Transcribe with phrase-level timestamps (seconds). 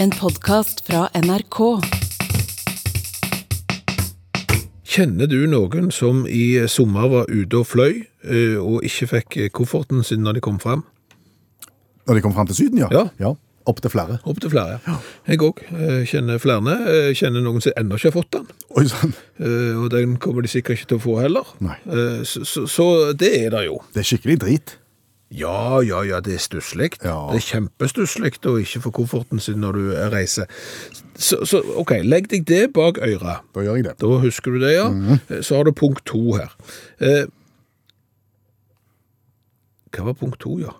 [0.00, 1.60] En podkast fra NRK.
[4.96, 10.04] Kjenner du noen som i sommer var ute og fløy, eh, og ikke fikk kofferten
[10.06, 10.84] sin når de kom fram?
[12.06, 13.06] Når de kom fram til Syden, ja?
[13.20, 13.34] Ja.
[13.66, 14.20] Opp til flere.
[14.24, 14.76] Opp til flere.
[14.86, 14.94] ja.
[15.26, 15.58] Jeg òg
[16.06, 16.76] kjenner flere.
[17.08, 18.44] Jeg Kjenner noen som ennå ikke har fått den.
[18.78, 19.12] Oi sann.
[19.42, 21.44] eh, Og den kommer de sikkert ikke til å få heller.
[21.60, 21.74] Nei.
[21.90, 23.80] Eh, Så, så, så det er det jo.
[23.92, 24.76] Det er skikkelig drit.
[25.36, 26.94] Ja, ja, ja, det er stusslig.
[27.04, 27.16] Ja.
[27.32, 29.82] Det er kjempestusslig å ikke få kofferten sin når du
[30.14, 30.48] reiser.
[31.16, 33.44] Så, så OK, legg deg det bak øret.
[33.52, 33.96] Da gjør jeg det.
[34.00, 34.86] Da husker du det, ja.
[35.28, 36.54] Eh, Så har du punkt to her.
[37.00, 37.26] Eh,
[39.96, 40.72] hva var punkt to, ja?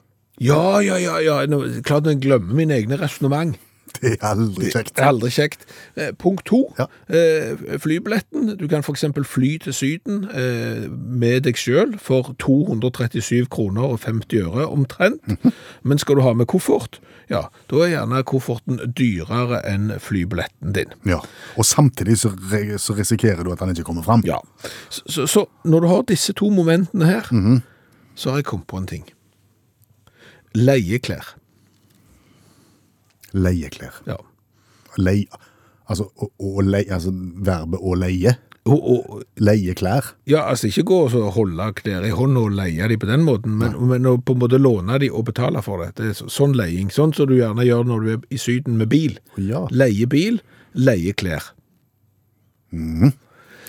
[0.42, 1.38] Ja, ja, ja, ja.
[1.86, 3.56] Klart jeg glemmer mine egne resonnement.
[4.02, 4.92] Det er aldri kjekt.
[4.96, 5.64] Det er aldri kjekt.
[5.96, 6.86] Eh, punkt to, Ja.
[7.08, 8.56] eh, flybilletten.
[8.60, 14.00] Du kan for eksempel fly til Syden eh, med deg selv for 237 kroner og
[14.04, 15.22] 50 øre omtrent.
[15.86, 17.00] Men skal du ha med koffert,
[17.30, 20.92] ja, da er gjerne kofferten dyrere enn flybilletten din.
[21.06, 21.18] Ja.
[21.58, 24.22] Og samtidig så, re så risikerer du at han ikke kommer fram.
[24.26, 24.38] Ja,
[24.90, 27.26] så, så, så når du har disse to momentene her,
[28.14, 29.04] så har jeg kommet på en ting.
[30.54, 31.34] Leieklær.
[33.34, 34.02] Leieklær.
[34.06, 34.16] Ja.
[34.98, 35.26] Leie,
[35.88, 37.10] altså, å, å leie, altså
[37.44, 38.36] verbet å leie.
[38.66, 40.08] Og, og, Leie klær.
[40.26, 43.52] ja, altså ikke gå og holde klær i hånd og leie de på den måten,
[43.60, 45.92] men, men på en måte låne de og betale for det.
[46.00, 46.90] Det er så- sånn leiing.
[46.90, 49.20] Sånn som du gjerne gjør når du er i syden med bil.
[49.38, 49.68] Ja.
[49.70, 50.40] Leie bil,
[50.74, 51.52] leie klær.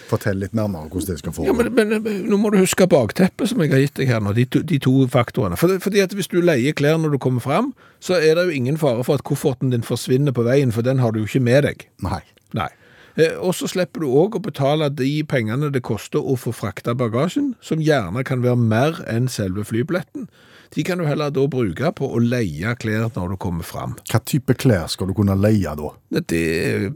[0.07, 1.73] Fortell litt nærmere hvordan det skal Ja, foregå.
[1.75, 4.45] men, men nå må du huske bakteppet som jeg har gitt deg her nå, de
[4.47, 5.57] to, de to faktorene.
[5.59, 8.55] For, fordi at hvis du leier klær når du kommer fram, så er det jo
[8.57, 11.43] ingen fare for at kofferten din forsvinner på veien, for den har du jo ikke
[11.43, 11.87] med deg.
[12.07, 12.21] Nei.
[12.55, 12.69] Nei.
[13.17, 16.93] Eh, Og så slipper du òg å betale de pengene det koster å få frakta
[16.95, 20.27] bagasjen, som gjerne kan være mer enn selve flybilletten.
[20.75, 23.95] De kan du heller da bruke på å leie klær når du kommer fram.
[24.11, 25.91] Hva type klær skal du kunne leie da?
[26.19, 26.91] Det,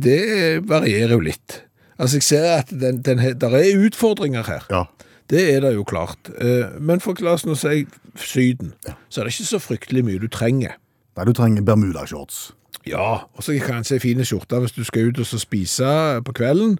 [0.00, 0.18] det
[0.70, 1.58] varierer jo litt.
[2.02, 4.66] Altså, jeg ser at den, den, der er utfordringer her.
[4.70, 4.82] Ja.
[5.30, 6.18] Det er det jo klart.
[6.42, 7.84] Eh, Men for la oss nå si
[8.18, 8.74] Syden,
[9.08, 10.74] så er det ikke så fryktelig mye du trenger.
[11.16, 12.50] Nei, du trenger bermudashorts.
[12.88, 15.88] Ja, og så kanskje ei fine skjorte hvis du skal ut og så spise
[16.26, 16.74] på kvelden,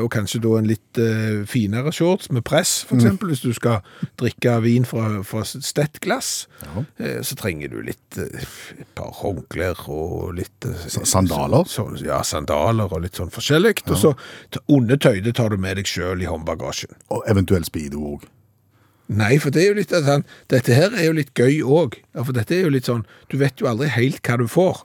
[0.00, 3.82] og kanskje da en litt eh, finere shorts med press, for eksempel, hvis du skal
[4.20, 6.84] drikke vin fra, fra stettglass, Ja.
[6.98, 8.40] eh, så trenger du litt, eh,
[8.80, 10.64] et par håndklær og litt...
[10.64, 11.64] eh, sandaler?
[11.68, 14.14] Så, ja, sandaler og litt sånn forskjellig, og så
[14.50, 16.96] t- undertøy, det tar du med deg selv i håndbagasjen.
[17.10, 18.28] Og eventuelt speedo òg.
[19.10, 20.22] Nei, for det er jo litt at han,
[20.52, 21.96] dette her er jo litt gøy òg.
[22.14, 24.84] Ja, for dette er jo litt sånn Du vet jo aldri helt hva du får.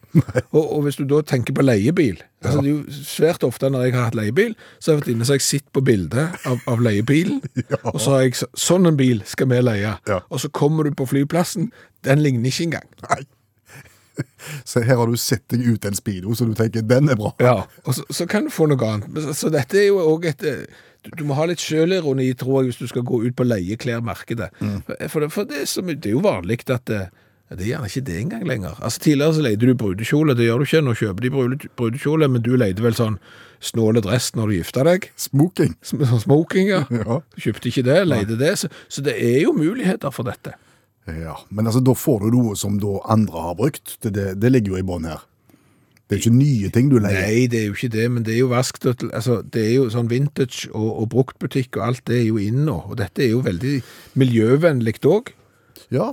[0.50, 3.88] Og, og hvis du da tenker på leiebil altså det er jo Svært ofte når
[3.88, 6.46] jeg har hatt leiebil, så har jeg vært inne så har jeg sett på bildet
[6.46, 7.40] av, av leiebilen,
[7.92, 9.96] og så har jeg sagt Sånn en bil skal vi leie.
[10.10, 10.20] Ja.
[10.30, 11.72] Og så kommer du på flyplassen,
[12.06, 12.92] den ligner ikke engang.
[13.10, 13.24] Nei.
[14.64, 17.34] Så her har du sett deg ut en speedo, så du tenker den er bra.
[17.44, 19.10] Ja, og så, så kan du få noe annet.
[19.26, 20.62] Så, så dette er jo òg et eh,
[21.14, 24.50] du, må ha litt sjølironi, tror jeg, hvis du skal gå ut på leieklærmarkedet.
[25.12, 27.02] For, det, for det, er det er jo vanlig at det,
[27.54, 28.78] det er gjerne ikke det engang lenger.
[28.82, 30.82] Altså Tidligere så leide du brudekjole, det gjør du ikke.
[30.82, 31.34] Nå kjøper de
[31.78, 33.20] brudekjole, men du leide vel sånn
[33.66, 35.10] snåle dress når du gifta deg.
[35.20, 35.76] Smoking.
[35.86, 36.84] Smoking, ja.
[37.06, 37.20] Ja.
[37.38, 38.56] Kjøpte ikke det, leide det.
[38.64, 40.56] Så, så det er jo muligheter for dette.
[41.06, 44.00] Ja, men altså, da får du noe som da andre har brukt.
[44.02, 45.22] Det, det, det ligger jo i bånn her.
[46.06, 47.24] Det er jo ikke nye ting du leier.
[47.26, 48.78] Nei, det er jo ikke det, men det er jo vask.
[49.10, 52.62] Altså, det er jo sånn vintage og, og bruktbutikk og alt det er jo inn
[52.68, 52.76] nå.
[52.92, 53.80] Og dette er jo veldig
[54.22, 55.32] miljøvennlig òg.
[55.94, 56.12] Ja.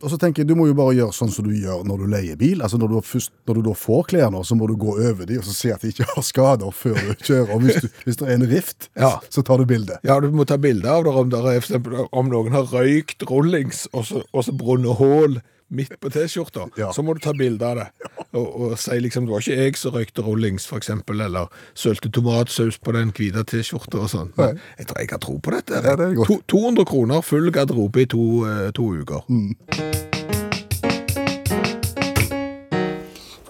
[0.00, 2.06] Og så tenker jeg, du må jo bare gjøre sånn som du gjør når du
[2.08, 2.62] leier bil.
[2.64, 5.42] Altså når du, først, når du da får klærne, så må du gå over dem
[5.42, 7.52] og så se at de ikke har skader før du kjører.
[7.52, 9.12] Og hvis, du, hvis det er en rift, Ja.
[9.28, 10.00] så tar du bilde.
[10.08, 13.90] Ja, du må ta bilde av det om, der er, om noen har røykt rullings
[13.92, 15.36] og så, og så brunnet hull
[15.70, 16.66] midt på T-skjorta.
[16.78, 16.90] Ja.
[16.92, 17.88] Så må du ta bilde av det.
[18.30, 22.10] Og, og si liksom det var ikke jeg som røykte rullings, for eksempel, eller sølte
[22.14, 24.30] tomatsaus på den hvite T-skjorta og sånn.
[24.38, 25.82] Men jeg tror jeg har tro på dette.
[25.82, 26.30] Ja, det er godt.
[26.30, 29.26] To, 200 kroner, full garderobe i to, eh, to uker.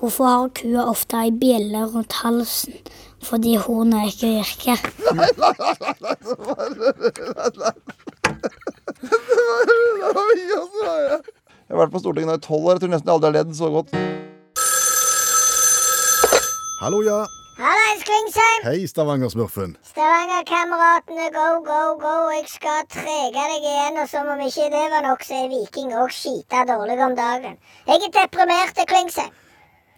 [0.01, 2.75] Hvorfor har kua ofte ei bjelle rundt halsen?
[3.21, 4.79] Fordi hornet ikke virker.
[11.71, 12.73] Jeg har vært på Stortinget nå i tolv år.
[12.75, 13.93] Jeg tror nesten jeg aldri har ledd så godt.
[16.81, 17.19] Hallo, ja.
[17.61, 18.65] Hallais, Klingsheim!
[18.65, 19.77] Hei, Stavanger-smurfen.
[19.87, 22.15] Stavanger-kameratene, go, go, go.
[22.35, 25.95] Jeg skal trege deg igjen, og som om ikke det var nok, så er Viking
[25.95, 27.55] òg skita dårlig om dagen.
[27.87, 29.31] Jeg er deprimert, Klingsheim.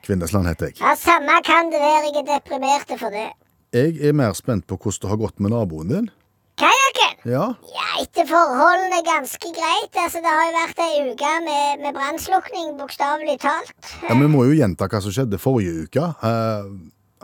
[0.05, 0.81] Kvindesland heter jeg.
[0.83, 3.31] Ja, samme kan det være, jeg er deprimert for det.
[3.73, 6.13] Jeg er mer spent på hvordan det har gått med naboen din.
[6.61, 6.92] Kajakken!
[7.25, 7.55] Ja.
[7.71, 9.95] Ja, etter forholdene ganske greit.
[9.95, 13.77] Altså, det har jo vært ei uke med, med brannslukning, bokstavelig talt.
[14.03, 16.05] ja, Vi må jo gjenta hva som skjedde forrige uke.
[16.25, 16.63] Uh,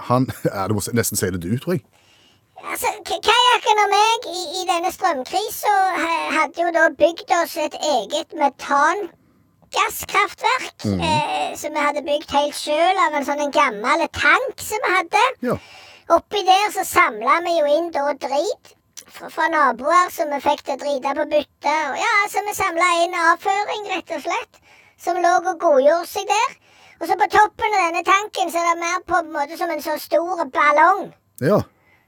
[0.09, 1.85] han ja, Du må nesten si det du, tror jeg.
[2.63, 5.75] Altså, Kajakken og meg i, i denne strømkrisa
[6.35, 10.77] hadde jo da bygd oss et eget metangasskraftverk.
[10.87, 14.91] Eh, som vi hadde bygd helt sjøl av en sånn en gammel tank som vi
[14.95, 15.25] hadde.
[15.51, 15.57] Ja.
[16.19, 18.65] Oppi der så samla vi jo inn da drit
[19.13, 21.75] fra, naboer som vi fikk til å drite på bytte.
[21.91, 24.61] Og ja, så vi samla inn avføring, rett og slett,
[25.01, 26.57] som lå og godgjorde seg der.
[26.99, 29.71] Og så på toppen av denne tanken så er det mer på en måte som
[29.71, 31.13] en så stor ballong.
[31.45, 31.61] Ja.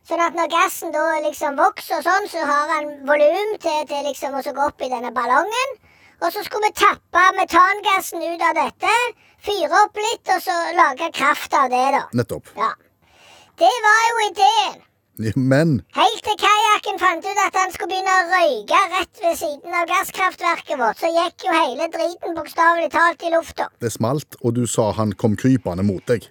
[0.08, 4.06] Sånn at når gassen da liksom vokser og sånn, så har han volum til, til
[4.08, 5.76] liksom å gå opp i denne ballongen.
[6.20, 8.94] Og så skulle vi tappe metangassen ut av dette,
[9.46, 12.02] fyre opp litt, og så lage kraft av det, da.
[12.20, 12.50] Nettopp.
[12.58, 12.72] Ja.
[13.60, 14.80] Det var jo ideen.
[15.36, 19.74] Men Helt til kajakken fant ut at han skulle begynne å røyke rett ved siden
[19.76, 23.68] av gasskraftverket vårt, så gikk jo hele driten bokstavelig talt i lufta.
[23.80, 26.24] det smalt, og du sa han kom krypende mot deg.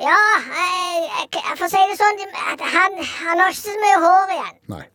[0.00, 0.16] Ja,
[0.56, 2.24] jeg, jeg får si det sånn,
[2.64, 4.56] han, han har ikke så mye hår igjen.
[4.72, 4.86] Nei.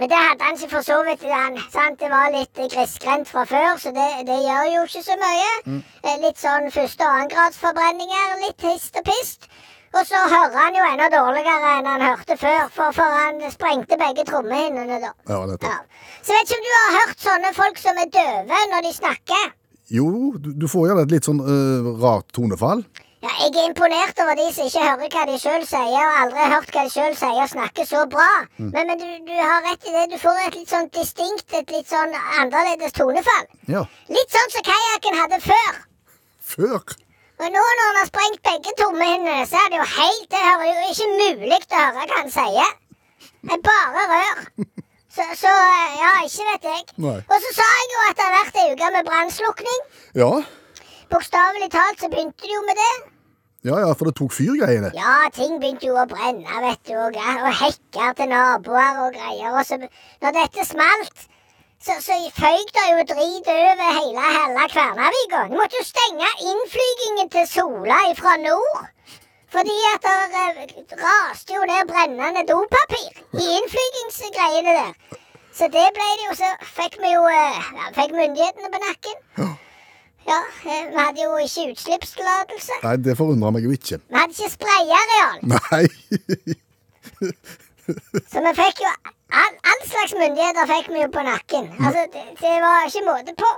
[0.00, 1.22] Men det hadde han ikke for så vidt.
[1.30, 1.98] Han, sant?
[2.00, 5.50] Det var litt grisgrendt fra før, så det, det gjør jo ikke så mye.
[5.66, 5.80] Mm.
[6.24, 9.50] Litt sånn første- og annengradsforbrenninger, litt hist og pist.
[9.90, 13.98] Og så hører han jo enda dårligere enn han hørte før, for, for han sprengte
[13.98, 15.10] begge trommehinnene da.
[15.26, 15.40] Ja.
[15.66, 15.76] Ja.
[16.22, 19.48] Så vet ikke om du har hørt sånne folk som er døve når de snakker?
[19.90, 20.06] Jo,
[20.38, 22.84] du, du får gjerne et litt sånn øh, rart tonefall.
[23.20, 26.38] Ja, jeg er imponert over de som ikke hører hva de sjøl sier, og aldri
[26.40, 28.28] har hørt hva de sjøl sier, og snakker så bra.
[28.56, 30.06] Men, men du, du har rett i det.
[30.14, 33.44] Du får et litt sånn distinkt, et litt sånn annerledes tonefall.
[33.68, 33.82] Ja.
[34.08, 35.82] Litt sånn som kajakken hadde før.
[36.54, 36.96] Før.
[37.40, 40.66] Og nå når han har sprengt begge tommehinnene, så er det jo helt Det hører
[40.70, 42.74] jo ikke mulig å høre hva han sier.
[43.40, 44.42] Det er bare rør.
[45.10, 45.52] Så, så
[45.98, 46.82] ja, ikke vet jeg.
[47.02, 47.16] Nei.
[47.18, 49.80] Og så sa jeg jo at det har vært ei uke med brannslukking.
[50.20, 50.28] Ja.
[51.10, 52.92] Bokstavelig talt så begynte det jo med det.
[53.66, 54.92] Ja, ja, for det tok fyr, greiene.
[54.96, 59.50] Ja, ting begynte jo å brenne, vet du, og, og hekker til naboer og greier.
[59.50, 59.80] Og så,
[60.22, 61.26] når dette smalt,
[61.84, 65.38] så, så føyk det jo drit over hele halve Kværnervika.
[65.50, 68.82] Du måtte jo stenge innflygingen til Sola fra nord.
[69.54, 70.18] Fordi at det
[70.52, 70.58] eh,
[71.04, 73.08] raste jo ned brennende dopapir
[73.42, 74.92] i innflygingsgreiene der.
[75.58, 79.16] Så det ble det jo, så fikk vi jo eh, ja, fikk myndighetene på nakken.
[80.28, 80.40] Ja,
[80.72, 82.74] eh, vi hadde jo ikke utslippstillatelse.
[82.84, 83.96] Nei, det forundrer meg jo ikke.
[84.04, 85.38] Vi hadde ikke sprayareal.
[85.54, 85.84] Nei.
[88.30, 88.90] Så vi fikk jo
[89.32, 91.68] all, all slags myndigheter fikk vi jo på nakken.
[91.80, 93.50] Altså, det, det var ikke måte på.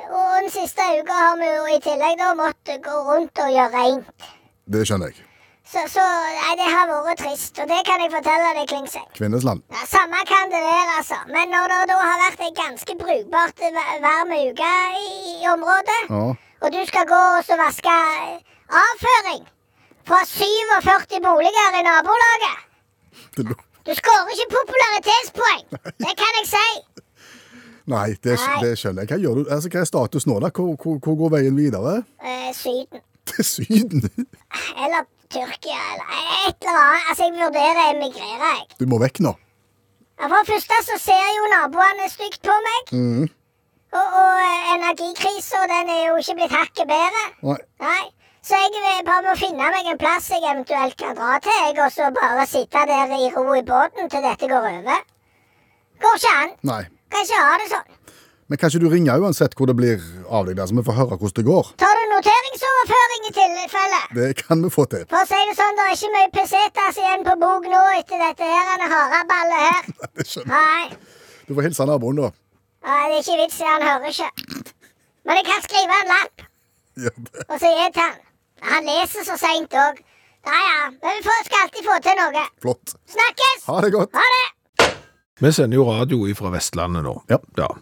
[0.00, 3.72] Og den siste uka har vi jo i tillegg da måttet gå rundt og gjøre
[3.74, 4.28] rent.
[4.70, 5.26] Det skjønner jeg.
[5.70, 9.04] Så, så nei, det har vært trist, og det kan jeg fortelle deg, Klingseng.
[9.14, 9.60] Kvinnesland.
[9.70, 11.18] Ja, Samme kan det være, altså.
[11.30, 15.06] Men når det da har vært ei ganske brukbart va- varm uke i,
[15.44, 16.24] i området, Ja.
[16.62, 17.94] og du skal gå og så vaske
[18.82, 19.46] avføring
[20.10, 23.54] fra 47 boliger i nabolaget
[23.86, 25.62] Du skårer ikke popularitetspoeng.
[26.04, 26.66] Det kan jeg si.
[27.94, 28.58] nei, det, Nei.
[28.64, 29.12] det skjønner jeg.
[29.12, 29.44] Hva gjør du?
[29.50, 30.50] Altså, hva er status nå, da?
[30.54, 32.00] Hvor, hvor, hvor går veien videre?
[32.22, 33.02] Eh, Syden.
[33.30, 34.04] Til Syden?
[34.84, 36.06] Eller Tyrkia, eller
[36.48, 37.04] et eller annet.
[37.10, 38.64] Altså, jeg vurderer å emigrere, jeg.
[38.80, 39.30] Du må vekk nå.
[40.18, 42.90] Ja, For det første så ser jo naboene stygt på meg.
[43.94, 47.22] Og, og eh, energikrisa, den er jo ikke blitt hakket bedre.
[47.46, 47.56] Nei.
[47.84, 48.02] Nei.
[48.40, 51.74] Så jeg vil bare må finne meg en plass jeg eventuelt kan dra til, jeg,
[51.84, 55.02] og så bare sitte der i ro i båten til dette går over.
[56.00, 56.54] Går ikke an.
[56.70, 56.82] Nei.
[57.12, 57.96] Kan ikke ha det sånn.
[58.50, 61.18] Men kanskje du ringer uansett hvor det blir av deg, der, så vi får høre
[61.20, 61.68] hvordan det går.
[61.78, 64.00] Tar du noteringsoverføring i tilfelle?
[64.16, 65.04] Det kan vi få til.
[65.12, 68.24] For å si det sånn, det er ikke mye pesetas igjen på bok nå etter
[68.24, 69.92] dette her haraballet her.
[70.16, 70.88] Det skjønner jeg.
[70.96, 71.44] Nei.
[71.46, 72.32] Du får hilse naboen, da.
[72.88, 74.74] Nei, det er ikke vits i, han hører ikke.
[75.28, 76.44] Men jeg kan skrive en lapp,
[77.04, 77.14] det.
[77.46, 78.18] og så gi til han.
[78.68, 80.00] Han leser så seint òg.
[80.48, 82.44] Ja ja, men vi får, skal alltid få til noe.
[82.64, 82.94] Flott.
[83.12, 83.66] Snakkes!
[83.66, 84.16] Ha det godt.
[84.16, 84.46] Ha det!
[85.40, 87.14] Vi sender jo radio fra Vestlandet nå.
[87.32, 87.38] Ja.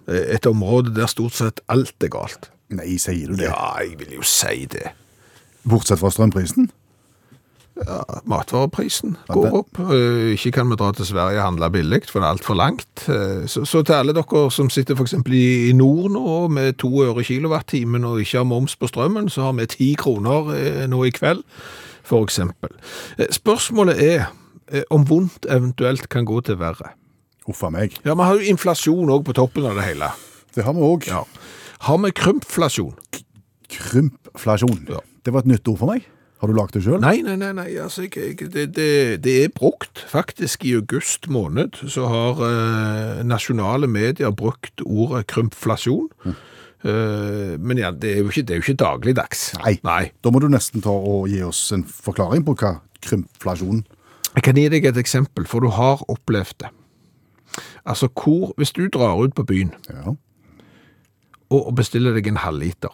[0.07, 2.51] Et område der stort sett alt er galt.
[2.71, 3.49] Nei, sier du det?
[3.49, 4.93] Ja, jeg vil jo si det.
[5.69, 6.69] Bortsett fra strømprisen?
[8.29, 9.79] Matvareprisen går det- opp.
[9.93, 13.09] Eh, Ikke kan vi dra til Sverige og handle billig, for det er altfor langt.
[13.09, 15.13] Eh, Så, så til alle dere som sitter f.eks.
[15.27, 19.43] I, i nord nå med to øre kilowattimen og ikke har moms på strømmen, så
[19.43, 21.43] har vi ti kroner eh, nå i kveld,
[22.05, 22.41] f.eks.
[23.31, 24.27] Spørsmålet er
[24.91, 26.91] om vondt eventuelt kan gå til verre.
[27.47, 27.95] Huff a meg.
[28.05, 30.11] Ja, Vi har jo inflasjon òg på toppen av det hele.
[30.55, 31.07] Det har vi òg.
[31.07, 31.23] Ja.
[31.81, 32.95] Har vi krympflasjon?
[33.73, 34.87] Krympflasjon.
[34.91, 35.01] Ja.
[35.25, 36.05] Det var et nytt ord for meg.
[36.39, 37.01] Har du lagd det sjøl?
[37.03, 38.91] Nei, nei, nei, nei altså, jeg, jeg, det, det,
[39.25, 40.05] det er brukt.
[40.07, 46.07] Faktisk i august måned så har eh, nasjonale medier brukt ordet krympflasjon.
[46.87, 49.49] Eh, men ja, det er jo ikke, det er jo ikke dagligdags.
[49.65, 49.75] Nei.
[49.87, 50.05] nei.
[50.23, 53.85] Da må du nesten ta og gi oss en forklaring på hva krympflasjon
[54.37, 56.71] Jeg kan gi deg et eksempel, for du har opplevd det.
[57.89, 60.15] Altså, hvor, hvis du drar ut på byen Ja.
[61.51, 62.93] og bestiller deg en halvliter,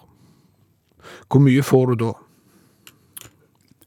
[1.28, 2.12] hvor mye får du da?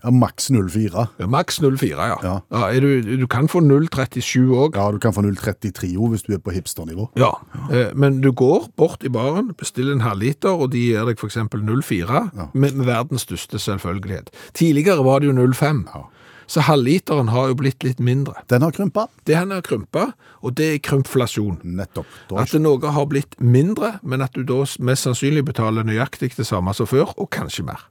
[0.03, 1.05] Ja maks 04.
[1.19, 2.17] Ja, Maks 0,4, ja.
[2.23, 2.67] Ja.
[2.69, 4.75] er du, du kan få 0,37 òg.
[4.77, 7.09] Ja, du kan få 033 jo hvis du er på hipsternivå.
[7.17, 7.31] Ja,
[7.71, 11.61] eh, men du går bort i baren, bestiller en halvliter, og de gir deg eksempel
[11.65, 14.29] 0,4, med, med verdens største selvfølgelighet.
[14.53, 16.03] Tidligere var det jo 0,5, Ja.
[16.47, 18.33] så halvliteren har jo blitt litt mindre.
[18.47, 19.07] Den har krympa.
[19.27, 21.57] Det han har krympa, og det er krympflasjon.
[21.63, 22.05] Nettopp.
[22.31, 26.45] Er At noe har blitt mindre, men at du da mest sannsynlig betaler nøyaktig det
[26.47, 27.83] samme som før, og kanskje mer.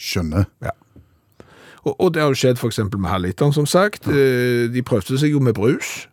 [0.00, 0.46] skjønner.
[0.64, 0.70] Ja.
[1.84, 4.06] Og, og det har jo skjedd eksempel med halvliteren, som sagt.
[4.08, 6.06] Eh, De prøvde seg jo med brus.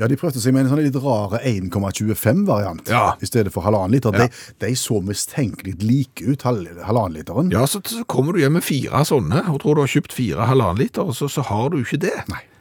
[0.00, 3.14] Ja, de prøvde seg med en sånn litt rare 1,25-variant Ja.
[3.20, 4.14] i stedet for halvannen liter.
[4.16, 4.26] Ja.
[4.28, 7.50] De, de så mistenkelig like ut, halvannen literen.
[7.52, 10.48] Ja, så, så kommer du hjem med fire sånne, og tror du har kjøpt fire
[10.48, 12.16] halvannen liter, og så, så har du ikke det.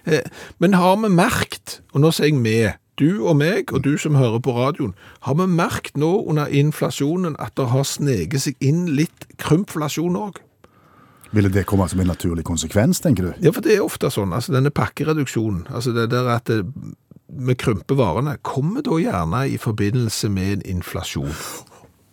[0.06, 0.28] Eh,
[0.60, 4.18] Men har vi merkt, og nå sier jeg med, du og meg, og du som
[4.20, 4.92] hører på radioen,
[5.24, 10.42] har vi merkt nå under inflasjonen at det har sneget seg inn litt krympflasjon òg?
[11.32, 13.34] Ville det komme som en naturlig konsekvens, tenker du?
[13.46, 16.64] Ja, for det er ofte sånn, altså denne pakkereduksjonen, altså det der at det,
[17.30, 21.30] vi krymper varene, kommer da gjerne i forbindelse med en inflasjon.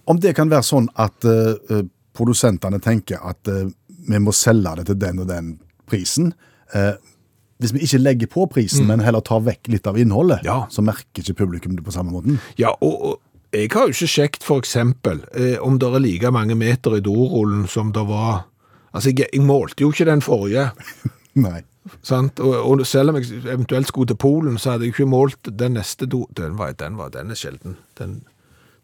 [0.06, 1.82] Om det kan være sånn at eh,
[2.16, 3.66] produsentene tenker at uh,
[4.06, 5.56] vi må selge det til den og den
[5.88, 6.34] prisen,
[6.74, 6.96] Uh,
[7.62, 10.46] hvis vi ikke legger på prisen, men heller tar vekk litt av innholdet, Mm.
[10.48, 10.66] Ja.
[10.68, 12.40] så merker ikke publikum det på samme måten.
[12.58, 13.20] Ja, og, og
[13.54, 17.68] jeg har jo ikke for eksempel eh, om det er like mange meter i dorullen
[17.68, 18.44] som det var
[18.96, 20.70] Altså, jeg, jeg målte jo ikke den forrige,
[21.46, 21.60] Nei.
[22.02, 22.40] sant?
[22.40, 25.76] Og, og selv om jeg eventuelt skulle til Polen, så hadde jeg ikke målt den
[25.76, 26.24] neste do...
[26.36, 27.76] Den var, den var, den er sjelden.
[27.98, 28.22] Den,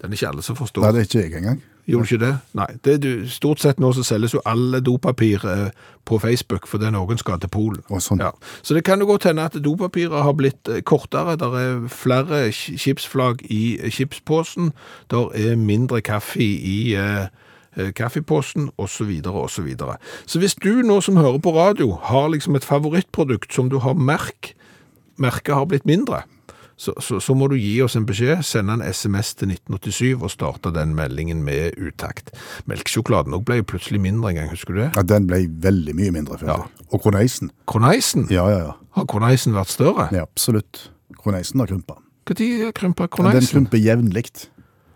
[0.03, 0.85] den er ikke alle som forstår.
[0.85, 1.63] Nei, det er ikke jeg engang.
[1.87, 2.35] Gjorde ikke det?
[2.55, 2.67] Nei.
[2.85, 5.71] Det, du, stort sett nå så selges jo alle dopapir eh,
[6.07, 7.83] på Facebook fordi noen skal til Polen.
[7.91, 8.23] Og sånn.
[8.23, 8.31] Ja.
[8.63, 11.35] Så det kan jo godt hende at dopapiret har blitt eh, kortere.
[11.41, 14.71] Der er flere chipsflagg i chipsposen.
[15.11, 17.27] Der er mindre kaffe i eh, eh,
[17.97, 19.49] kaffeposen, osv., osv.
[19.53, 19.97] Så, videre.
[20.27, 23.95] så hvis du nå som hører på radio har liksom et favorittprodukt som du har
[23.95, 24.55] merk,
[25.21, 26.23] merket har blitt mindre,
[26.77, 30.31] så, så, så må du gi oss en beskjed, sende en SMS til 1987 og
[30.33, 32.33] starte den meldingen med utakt.
[32.67, 34.89] Melkesjokoladen også ble jo plutselig mindre en gang, husker du det?
[34.97, 36.41] Ja, den ble veldig mye mindre.
[36.43, 36.57] Ja.
[36.91, 37.53] Og kroneisen.
[37.71, 38.27] Kroneisen?
[38.35, 38.73] Ja, ja, ja.
[38.99, 40.09] Har kroneisen vært større?
[40.13, 40.89] ja absolutt.
[41.23, 42.01] Kroneisen har krympa.
[42.27, 43.53] Når krymper Ja, den kroneisen?
[43.53, 44.49] krymper jevnlikt.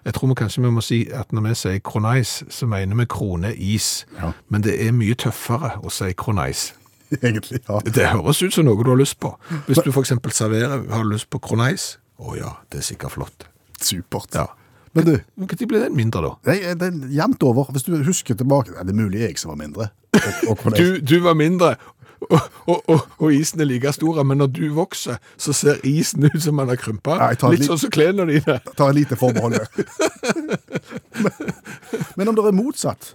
[0.06, 3.08] Jeg tror vi kanskje vi må si at når vi sier kroneis, så mener vi
[3.10, 4.04] kroneis.
[4.20, 4.30] Ja.
[4.48, 6.68] Men det er mye tøffere å si kroneis.
[7.24, 7.80] Egentlig, ja.
[7.82, 9.32] Det høres ut som noe du har lyst på.
[9.66, 11.96] Hvis du eksempel serverer, har lyst på kroneis?
[12.22, 13.48] Å ja, det er sikkert flott.
[13.82, 14.38] Supert.
[14.38, 14.46] Ja.
[14.96, 16.30] Men du, Når ble den mindre da?
[16.48, 17.68] Nei, er, det er jevnt over.
[17.74, 19.90] Hvis du husker tilbake, Er det mulig jeg som var mindre.
[20.16, 20.62] Og, og.
[20.78, 21.74] Du, du var mindre,
[22.24, 26.24] og, og, og, og isen er like stor, men når du vokser, så ser isen
[26.24, 27.18] ut som den har krympa.
[27.52, 28.58] Litt sånn som klærne dine.
[28.78, 29.58] Ta et lite forbehold
[31.16, 31.32] men,
[32.16, 33.14] men om det er motsatt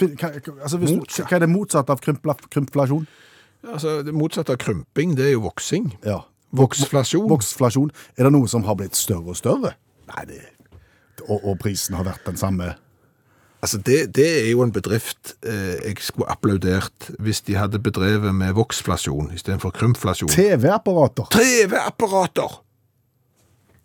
[0.00, 1.28] altså hvis Motsatt?
[1.28, 3.06] Hva er det motsatt av krympla, krympflasjon?
[3.64, 5.92] Altså, det motsatte av krymping, det er jo voksing.
[6.04, 6.20] Ja.
[6.54, 7.28] Voksflasjon.
[7.30, 7.92] Voksflasjon.
[8.18, 9.74] Er det noe som har blitt større og større?
[10.10, 10.42] Nei, det
[11.24, 12.74] Og, og prisen har vært den samme?
[13.64, 18.34] Altså, det, det er jo en bedrift eh, jeg skulle applaudert hvis de hadde bedrevet
[18.36, 20.28] med voksflasjon istedenfor krymflasjon.
[20.28, 21.30] TV-apparater.
[21.32, 22.58] TV-apparater!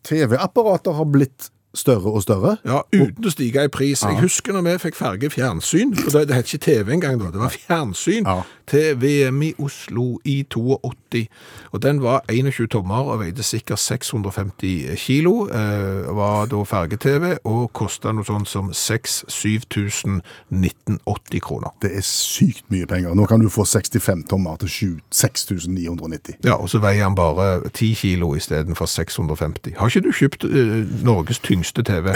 [0.10, 2.58] TV-apparater har blitt større og større.
[2.66, 4.02] Ja, uten å stige i pris.
[4.02, 7.30] Jeg husker når vi fikk farge fjernsyn, for det, det het ikke TV engang da,
[7.32, 8.42] det var fjernsyn, Ja.
[8.70, 11.28] til VM i Oslo i 82.
[11.74, 17.72] Og den var 21 tommer og veide sikkert 650 kilo, eh, var da farge-TV, og
[17.74, 20.22] kostet noe sånt som 6-7000
[20.52, 21.70] 1980 kroner.
[21.82, 23.14] Det er sykt mye penger.
[23.16, 26.36] Nå kan du få 65 tommer til 7 6990.
[26.46, 29.76] Ja, og så veier han bare 10 kilo i stedet for 650.
[29.78, 32.14] Har ikke du kjøpt eh, Norges tyngste TV?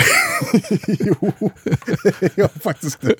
[1.10, 1.32] jo,
[2.42, 3.16] ja, faktisk det.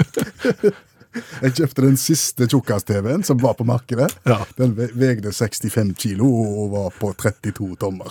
[1.14, 4.10] Jeg kjøpte den siste tjukkas-TV-en som var på markedet.
[4.26, 4.42] Ja.
[4.58, 8.10] Den veide vegde 65 kilo og var på 32 tommer.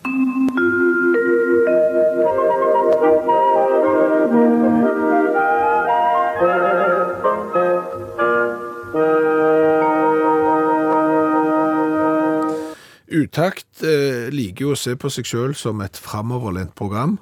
[13.12, 17.18] Utakt eh, liker jo å se på seg selv som et framoverlent program.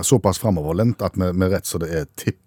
[0.00, 2.42] Såpass framoverlent at vi, vi rett så det er tipper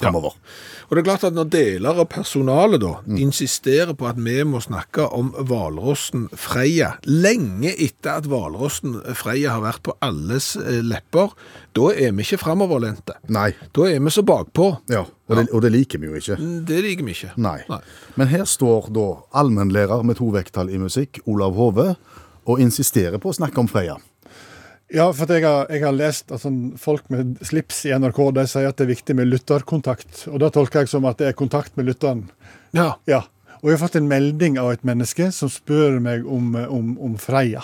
[0.00, 0.34] framover.
[0.34, 0.86] Ja.
[0.88, 4.58] Og det er klart at når deler av personalet da insisterer på at vi må
[4.64, 11.36] snakke om hvalrossen Freia, lenge etter at hvalrossen Freia har vært på alles eh, lepper,
[11.78, 13.14] da er vi ikke framoverlente.
[13.30, 13.52] Nei.
[13.76, 14.72] Da er vi så bakpå.
[14.90, 16.40] Ja, og, Det, og det liker vi jo ikke.
[16.66, 17.34] Det liker vi ikke.
[17.38, 17.60] Nei.
[18.18, 21.92] Men her står da allmennlærer med to vekttall i musikk, Olav Hove,
[22.50, 24.00] og insisterer på å snakke om Freia.
[24.92, 28.44] Ja, for jeg har, jeg har lest at sånn, folk med slips i NRK de
[28.50, 30.24] sier at det er viktig med lytterkontakt.
[30.32, 32.24] Og da tolker jeg som at det er kontakt med lytteren.
[32.74, 32.96] Ja.
[33.06, 33.22] Ja.
[33.60, 37.14] Og jeg har fått en melding av et menneske som spør meg om, om, om
[37.20, 37.62] Freia.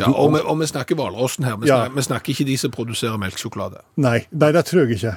[0.00, 1.56] ja og, vi, og vi snakker hvalrossen her.
[1.62, 1.84] Vi Ja.
[1.84, 3.82] snakker, vi snakker ikke de som produserer melkesjokolade.
[3.96, 5.14] Nei, nei, det tror jeg ikke.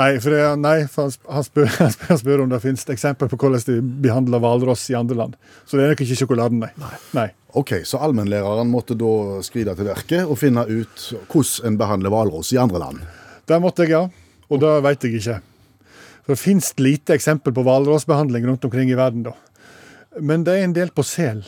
[0.00, 2.60] Nei, for, det, nei, for han, sp- han, spør, han, spør, han spør om det
[2.62, 3.76] finnes eksempel på hvordan de
[4.06, 5.36] behandler hvalross i andre land.
[5.68, 6.90] Så det er nok ikke sjokoladen, nei.
[7.16, 7.26] nei.
[7.58, 12.54] Ok, Så allmennlæreren måtte da skride til verket og finne ut hvordan en behandler hvalross
[12.54, 13.04] i andre land.
[13.50, 14.06] Det måtte jeg, ja.
[14.50, 15.38] Og det vet jeg ikke.
[16.22, 19.34] For det finnes lite eksempel på hvalrossbehandling rundt omkring i verden, da.
[20.20, 21.42] Men det er en del på sel.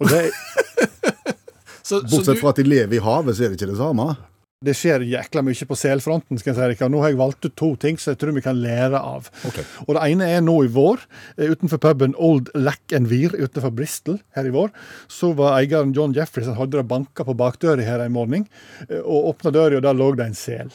[0.00, 1.08] Og det, er...
[1.86, 4.14] så Bortsett fra at de lever i havet, så er det ikke det samme.
[4.62, 6.38] Det skjer jækla mye på selfronten.
[6.38, 6.88] skal jeg si.
[6.88, 9.28] Nå har jeg valgt ut to ting som jeg tror vi kan lære av.
[9.48, 9.64] Okay.
[9.86, 11.02] Og Det ene er nå i vår,
[11.38, 14.70] eh, utenfor puben Old Lack and Weir utenfor Bristol her i vår.
[15.08, 18.46] Så var eieren John Jeffries han hadde banka på bakdøra her en morgen.
[18.88, 20.70] eh, Og åpna døra, og der lå det en sel.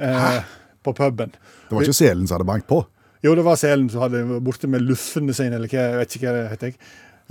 [0.00, 0.42] Eh,
[0.82, 1.30] på puben.
[1.68, 2.84] Det var ikke selen som hadde banket på.
[3.22, 6.26] Jo, det var selen som hadde borte med luffene sine, eller hva, jeg vet ikke
[6.26, 6.66] hva det heter.
[6.72, 6.76] jeg.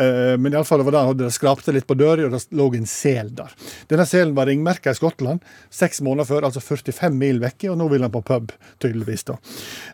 [0.01, 2.41] Eh, Men i alle fall, det var han hadde skrapte litt på døra, og det
[2.58, 3.51] lå en sel der.
[3.91, 7.89] Denne selen var ringmerka i Skottland seks måneder før, altså 45 mil vekke, og nå
[7.91, 9.25] vil han på pub, tydeligvis.
[9.29, 9.38] da.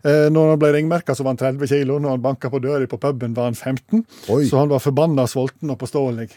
[0.03, 1.99] Eh, Når han ble ringmerka, så var han 30 kilo.
[1.99, 4.05] Når han banka på døra på puben, var han 15.
[4.29, 4.45] Oi.
[4.47, 6.29] Så han var forbanna sulten og påståelig.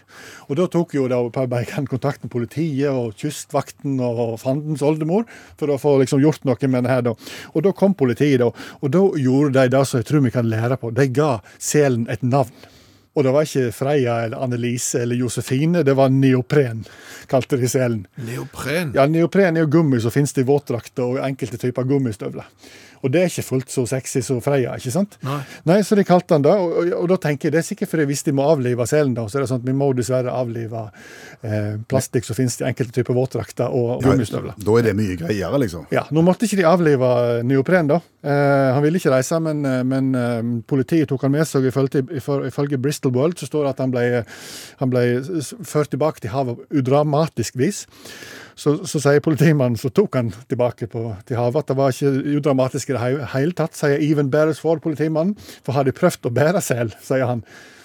[0.49, 5.25] Og da tok jo da pubeieren kontakt med politiet og Kystvakten og fandens oldemor
[5.59, 7.03] for å få liksom gjort noe med det her.
[7.03, 7.15] da.
[7.55, 8.51] Og da kom politiet, da.
[8.83, 10.93] Og da gjorde de det som jeg tror vi kan lære på.
[10.95, 12.51] De ga selen et navn.
[13.17, 16.85] Og det var ikke Freia eller Annelise eller Josefine, det var neopren,
[17.31, 18.05] kalte de selen.
[18.27, 18.93] neopren.
[18.95, 22.47] Ja, neopren er jo gummi som finnes i våtdrakter og enkelte typer gummistøvler.
[23.01, 25.15] Og det er ikke fullt så sexy som Freia, ikke sant?
[25.25, 25.39] Nei.
[25.71, 27.91] Nei, så de kalte han det, og, og, og da tenker jeg det er sikkert
[27.95, 30.35] fordi hvis de må avlive selen, da, så er det sånn at vi må dessverre
[30.37, 30.83] avlive
[31.43, 34.59] eh, plastikk som finnes i enkelte typer våtdrakter og gummistøvler.
[34.61, 35.87] Da er det mye greiere, liksom.
[35.95, 37.11] Ja, Nå måtte ikke de avlive
[37.49, 38.01] neopren, da.
[38.21, 41.65] Eh, han ville ikke reise, men, eh, men eh, politiet tok han med seg.
[41.71, 44.05] Ifølge, ifø- ifølge Bristol World så står det at han ble,
[44.83, 45.07] han ble
[45.65, 47.87] ført tilbake til havet udramatisk vis.
[48.61, 52.11] Så, så sier politimannen så tok han tilbake på, til havet at det var ikke
[52.91, 55.37] i det hele tatt, sier Even Beresford, politimannen.
[55.65, 57.45] For har de prøvd å bære sel, sier han.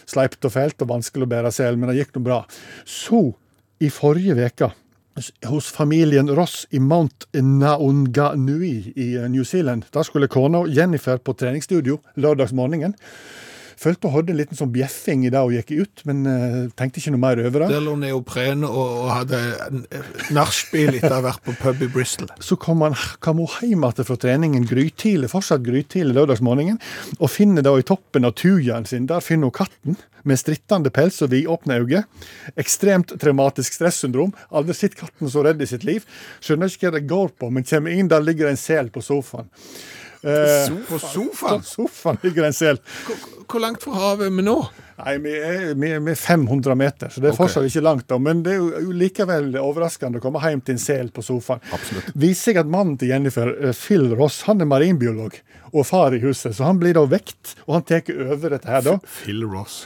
[0.10, 2.42] Sleipt og fælt og vanskelig å bære sel, men det gikk nå bra.
[2.86, 3.28] Så,
[3.84, 4.72] i forrige uke
[5.48, 9.88] hos familien Ross i Mount Naunganui i eh, New Zealand.
[9.92, 12.96] Da skulle kona Jennifer på treningsstudio lørdagsmorgenen.
[13.86, 17.02] Følte hun hadde en liten sånn bjeffing i det hun gikk ut, men uh, tenkte
[17.02, 17.70] ikke noe mer over det.
[17.76, 19.84] Der lå neopren og, og hadde en
[20.34, 22.32] nachspiel etter å ha vært på pub i Bristol.
[22.42, 26.82] Så kom, han, kom hun hjem igjen fra treningen grytidlig, fortsatt grytidlig lørdagsmorgenen,
[27.20, 31.22] og finner da i toppen av tujaen sin, der finner hun katten med strittende pels
[31.22, 32.02] og vidåpne øyne.
[32.58, 34.34] Ekstremt traumatisk stressyndrom.
[34.50, 36.08] Aldri sett katten så redd i sitt liv.
[36.42, 39.52] Skjønner ikke hva det går på, men kommer inn, der ligger en sel på sofaen.
[40.26, 41.62] Eh, På sofaen?
[41.62, 42.80] På sofaen ligger en sel.
[43.46, 44.58] Hvor, langt fra havet er vi nå?
[44.96, 47.42] Nei, vi er, vi er, vi er 500 meter, så det er okay.
[47.44, 48.08] fortsatt ikke langt.
[48.10, 51.64] da, Men det er jo likevel overraskende å komme hjem til en sel på sofaen.
[51.76, 52.14] Absolutt.
[52.16, 55.36] Viser seg at mannen til Jennifer, eh, Phil Ross, han er marinbiolog
[55.76, 58.84] og far i huset, så han blir da vekt, og han tar over dette her
[58.86, 58.94] da.
[59.12, 59.82] Phil Ross.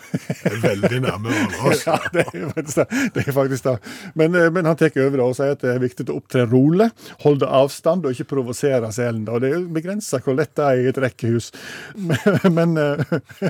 [0.46, 1.86] Er veldig nærme Ross.
[1.88, 2.86] Ja, det er faktisk det.
[3.16, 3.76] det, er faktisk det.
[4.20, 6.46] Men, eh, men han tar over da og sier at det er viktig å opptre
[6.50, 6.90] rolig,
[7.26, 9.26] holde avstand og ikke provosere selen.
[9.26, 9.40] da.
[9.42, 11.50] Det er jo begrensa hvor lett det er i et rekkehus.
[11.98, 13.49] Men, men eh,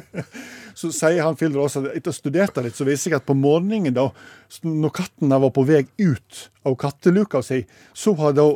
[0.79, 3.19] så sier han Filder også at etter å ha studert det litt, så viser jeg
[3.19, 4.09] at på morgenen, da,
[4.63, 8.49] når katten var på vei ut av katteluka si, så har da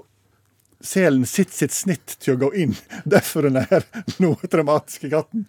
[0.84, 2.76] selen sitt sitt snitt til å gå inn.
[3.08, 3.86] Derfor den er
[4.24, 5.48] noe dramatiske katten.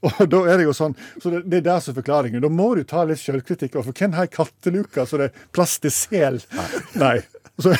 [0.00, 2.40] Og da er det jo sånn, så det, det er der som forklaringen.
[2.40, 3.76] Da må du ta litt sjølkritikk.
[3.76, 6.40] For hvem har ei katteluke så det er plass til sel?
[7.00, 7.18] Nei.
[7.60, 7.74] Så,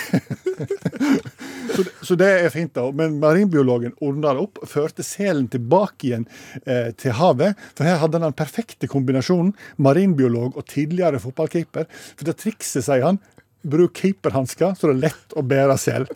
[1.75, 2.87] så, så det er fint, da.
[2.97, 6.27] Men marinbiologen ordna det opp, førte selen tilbake igjen
[6.65, 7.59] eh, til havet.
[7.75, 11.89] For her hadde han den perfekte kombinasjonen marinbiolog og tidligere fotballkeeper.
[12.15, 13.21] For det trikset, sier han,
[13.67, 16.09] bruk keeperhansker, så det er lett å bære sel.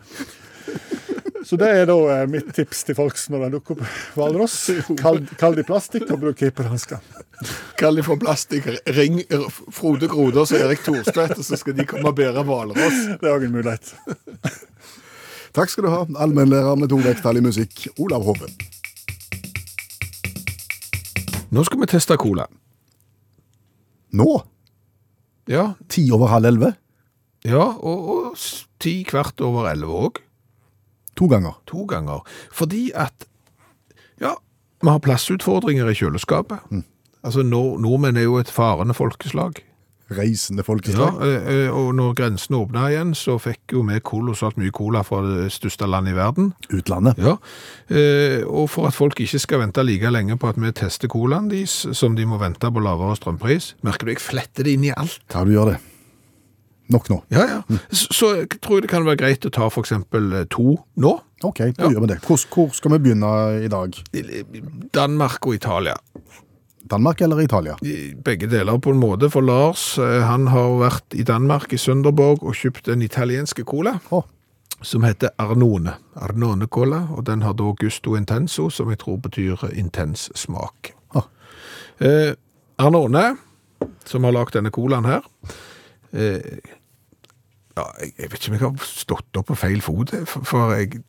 [1.45, 3.83] Så det er da eh, mitt tips til folk når de dukker opp
[4.17, 4.55] hvalross.
[4.97, 7.03] Kall, kall de plastikk og bruk keeperhansker.
[7.77, 8.71] Kall de for plastikk.
[8.97, 9.19] Ring
[9.75, 13.03] Frode Grodås og Erik Thorstvedt, så skal de komme og bære hvalross.
[13.21, 13.93] Det er òg en mulighet.
[15.55, 18.49] Takk skal du ha, allmennlærer med to vekttall i musikk, Olav Hove.
[21.55, 22.47] Nå skal vi teste cola.
[24.15, 24.27] Nå?
[25.47, 26.73] Ja, Ti over halv elleve?
[27.45, 28.37] ja og, og
[28.81, 30.19] ti kvart over elleve òg.
[31.15, 31.53] To ganger.
[31.69, 32.23] To ganger.
[32.51, 33.27] Fordi at
[34.19, 34.33] Ja,
[34.81, 36.59] vi har plassutfordringer i kjøleskapet.
[37.23, 39.61] Altså, nord Nordmenn er jo et farende folkeslag.
[40.11, 41.15] Reisende Ja, folkeslag.
[41.25, 45.21] eh, eh, og når grensene åpna igjen, så fikk jo vi kolossalt mye cola fra
[45.25, 46.51] det største landet i verden.
[46.69, 47.17] Utlandet.
[47.17, 47.37] Ja,
[47.89, 51.49] eh, og for at folk ikke skal vente like lenge på at vi tester colaen
[51.49, 54.93] deres, som de må vente på lavere strømpris, merker du, jeg fletter det inn i
[54.95, 55.19] alt.
[55.33, 55.79] Ja, du gjør det.
[56.93, 57.23] Nok nå.
[57.33, 57.61] Ja, ja.
[57.89, 61.19] Så, jeg tror jeg det kan være greit å ta eh, to nå.
[61.43, 61.89] Ok, da Ja.
[61.89, 62.19] gjør vi det.
[62.21, 63.97] Hvor, hvor skal vi begynne i dag?
[64.93, 65.95] Danmark og Italia.
[66.91, 67.75] Danmark eller Italia?
[67.81, 71.81] I begge deler på en måte, for Lars eh, han har vært i Danmark, i
[71.81, 73.97] Sønderborg, og kjøpt en italienske cola.
[74.11, 74.23] Oh.
[74.85, 75.95] som heter Arnone.
[76.15, 80.91] Arnone Cola, og den har da Gusto Intenso, som jeg tror betyr intens smak.
[81.15, 81.29] Oh.
[81.99, 82.35] Eh,
[82.77, 83.37] Arnone,
[84.05, 85.25] som har lagd denne colaen her,
[86.13, 86.59] eh,
[87.75, 91.01] ja, jeg vet ikke om jeg har stått opp på feil fot, for, for jeg,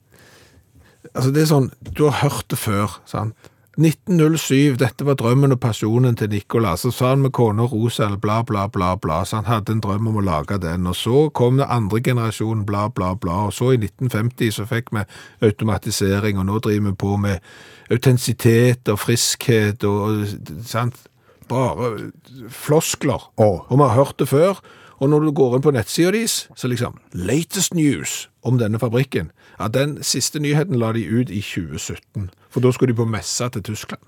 [1.12, 3.52] altså det er sånn, du har hørt det før, sant?
[3.76, 6.70] 1907, dette var drømmen og pasjonen til Nicola.
[6.80, 9.18] Så sa han med kona Rosal, bla, bla, bla, bla.
[9.24, 10.86] Så han hadde en drøm om å lage den.
[10.88, 13.42] Og så kom det andre generasjon, bla, bla, bla.
[13.50, 15.04] Og så i 1950 så fikk vi
[15.44, 17.44] automatisering, og nå driver vi på med
[17.92, 20.24] autentisitet og friskhet og
[20.64, 20.96] sant?
[21.46, 21.92] Bare
[22.48, 23.28] floskler.
[23.36, 23.60] Oh.
[23.68, 24.64] Og vi har hørt det før.
[24.96, 29.30] Og når du går inn på nettsida deres, så liksom Latest news om denne fabrikken.
[29.60, 32.30] Ja, Den siste nyheten la de ut i 2017.
[32.50, 34.02] For da skulle de på messe til Tyskland.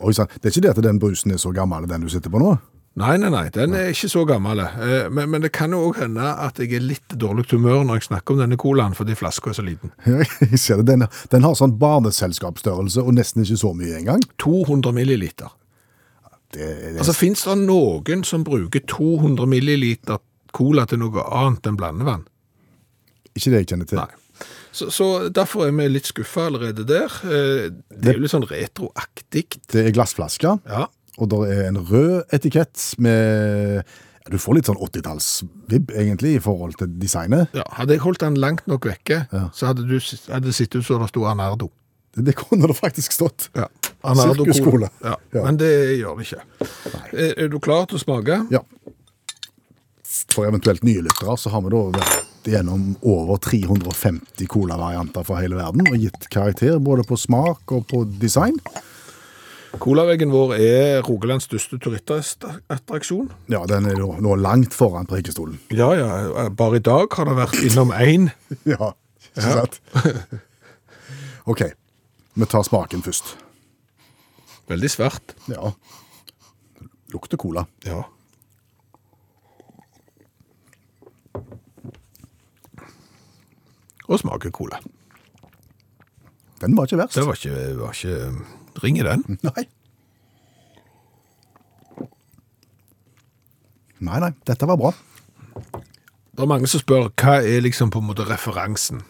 [0.00, 0.28] Oi sann.
[0.40, 2.54] Det er ikke det at den brusen er så gammel, den du sitter på nå?
[3.00, 4.58] Nei, nei, nei, den er ikke så gammel.
[4.64, 8.00] eh, Men, men det kan jo òg hende at jeg er litt dårlig humør når
[8.00, 9.92] jeg snakker om denne colaen, fordi flaska er så liten.
[10.50, 10.86] Jeg ser det.
[10.90, 14.24] Den, den har sånn barneselskapsstørrelse og nesten ikke så mye engang.
[14.42, 15.52] 200 milliliter.
[16.50, 20.18] Det, det, Altså, Fins det noen som bruker 200 milliliter
[20.52, 22.26] cola til noe annet enn blandevann?
[23.38, 24.00] ikke det jeg kjenner til.
[24.02, 24.19] Nei.
[24.72, 27.10] Så, så derfor er vi litt skuffa allerede der.
[27.26, 29.46] Eh, Det er jo litt sånn retroaktig.
[29.72, 30.86] Det er glassflasker, Ja.
[31.18, 33.84] og det er en rød etikett med
[34.30, 37.48] Du får litt sånn 80-tallsvibb, egentlig, i forhold til designet.
[37.52, 37.64] ja.
[37.72, 39.48] Hadde jeg holdt den langt nok vekke, Ja.
[39.52, 39.98] så hadde du
[40.30, 41.70] hadde det sett ut som det sto Anardo.
[42.14, 43.48] Det, det kunne det faktisk stått.
[43.56, 43.66] Ja.
[44.04, 44.88] Sirkusskole.
[45.02, 45.16] Ja.
[45.34, 45.42] Ja.
[45.44, 46.42] Men det gjør det ikke.
[47.12, 48.38] Er, er du klar til å smake?
[48.50, 48.60] Ja.
[50.30, 51.82] For eventuelt nye lyttere så har vi da
[52.40, 57.86] vært gjennom over 350 colavarianter fra hele verden og gitt karakter både på smak og
[57.88, 58.58] på design.
[59.78, 63.30] Colaveggen vår er Rogalands største turistattraksjon.
[63.48, 65.60] Ja, den er nå, nå langt foran Preikestolen.
[65.70, 66.48] Ja, ja.
[66.50, 68.30] Bare i dag har det vært innom én.
[68.66, 68.94] Ja,
[69.30, 69.78] ikke sant?
[71.50, 71.62] ok,
[72.34, 73.36] vi tar smaken først.
[74.70, 75.36] Veldig svært.
[75.50, 75.70] Ja.
[77.14, 77.68] Lukter cola.
[77.86, 78.02] Ja.
[84.10, 84.80] Og smaker cola.
[86.60, 87.16] Den var ikke verst.
[87.16, 89.22] Det var ikke, var ikke ring i den.
[89.48, 89.68] Nei.
[94.00, 94.90] Nei, nei, dette var bra.
[96.32, 99.02] Det er mange som spør hva er liksom på en måte referansen.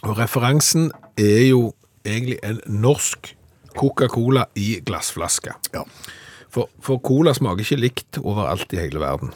[0.00, 0.86] Og referansen
[1.20, 1.74] er jo
[2.06, 3.34] egentlig en norsk
[3.76, 5.52] Coca-Cola i glassflaske.
[5.74, 5.82] Ja.
[6.48, 9.34] For, for cola smaker ikke likt overalt i hele verden.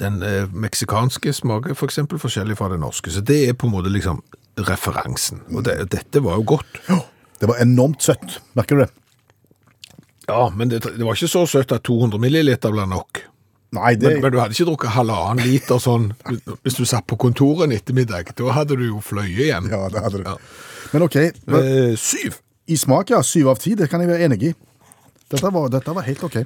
[0.00, 3.74] Den eh, meksikanske smaker for eksempel forskjellig fra den norske, så det er på en
[3.74, 4.22] måte liksom
[4.60, 5.42] referansen.
[5.54, 6.80] Og det, dette var jo godt.
[7.40, 8.90] Det var enormt søtt, merker du det?
[10.30, 13.22] Ja, men det, det var ikke så søtt at 200 milliliter ble nok.
[13.76, 14.16] Nei, det...
[14.16, 16.08] Men, men du hadde ikke drukket halvannen liter sånn
[16.64, 18.32] hvis du satt på kontoret en ettermiddag.
[18.38, 19.68] Da hadde du jo fløye igjen.
[19.70, 20.26] Ja, det hadde du.
[20.26, 20.36] Ja.
[20.94, 22.40] Men ok, men Eh, syv.
[22.66, 24.54] i smak, ja, syv av ti, det kan jeg være enig i.
[25.30, 26.40] Dette var, dette var helt ok.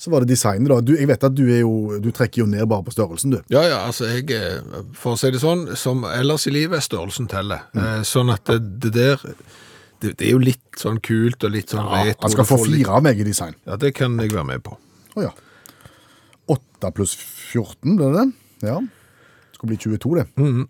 [0.00, 0.78] Så var det designet da.
[0.80, 3.40] Du, jeg vet at du er jo, du trekker jo ned bare på størrelsen, du.
[3.52, 4.62] Ja, ja, altså jeg, eh,
[4.96, 7.66] for å si det sånn, som ellers i livet, størrelsen teller.
[7.76, 7.82] Mm.
[7.84, 9.20] Eh, Sånn at det, det der,
[10.00, 12.16] det, det er jo litt sånn kult og litt sånn retro.
[12.24, 13.58] Han skal få fire av meg i design.
[13.68, 14.78] Ja, det kan jeg være med på.
[15.20, 15.34] Å ja.
[16.56, 18.70] 8 pluss 14, ble det det?
[18.70, 18.78] Ja.
[18.80, 20.26] Det skal bli 22, det.
[20.40, 20.64] Mhm.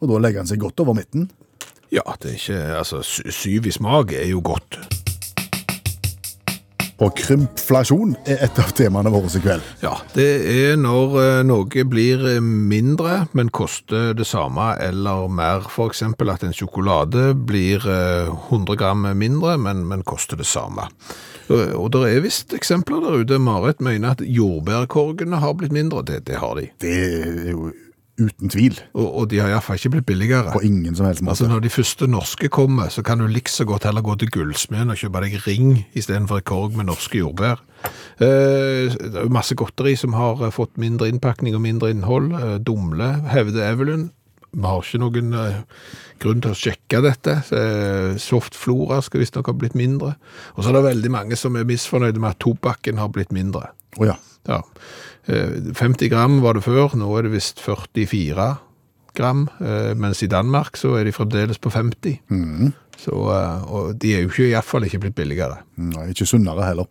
[0.00, 1.28] Og da legger han seg godt over midten.
[1.92, 4.78] Ja, det er ikke, altså syv i smak er jo godt.
[7.00, 9.64] Og krympflasjon er et av temaene våre i kveld.
[9.80, 15.64] Ja, det er når eh, noe blir eh, mindre, men koster det samme eller mer.
[15.80, 20.90] Eksempel at en sjokolade blir eh, 100 gram mindre, men, men koster det samme.
[21.50, 23.38] Og det er visst eksempler der ute.
[23.42, 26.04] Marit mener at jordbærkorgene har blitt mindre.
[26.06, 26.68] Det, det har de.
[26.84, 27.72] Det er jo
[28.20, 28.78] uten tvil.
[28.94, 30.52] Og, og de har iallfall ikke blitt billigere.
[30.54, 31.34] På ingen som helst måte.
[31.34, 34.92] Altså Når de første norske kommer, så kan du likså godt heller gå til gullsmeden
[34.92, 37.64] og kjøpe deg ring istedenfor et korg med norske jordbær.
[38.20, 42.32] Eh, det er masse godteri som har eh, fått mindre innpakning og mindre innhold.
[42.36, 44.10] Eh, Dumle, hevder Evelyn.
[44.50, 45.60] Vi har ikke noen eh,
[46.22, 47.36] grunn til å sjekke dette.
[47.54, 50.16] Eh, Softflora skal visstnok ha blitt mindre.
[50.56, 53.70] Og så er det veldig mange som er misfornøyde med at tobakken har blitt mindre.
[53.98, 54.18] Oh, ja.
[54.48, 54.62] Ja.
[55.28, 58.48] Eh, 50 gram var det før, nå er det visst 44
[59.14, 62.20] gram, eh, mens i Danmark så er de fremdeles på 50.
[63.00, 65.58] Så, eh, og de er jo ikke, i hvert fall ikke blitt billigere.
[65.76, 66.86] Nei, ikke sunnere heller.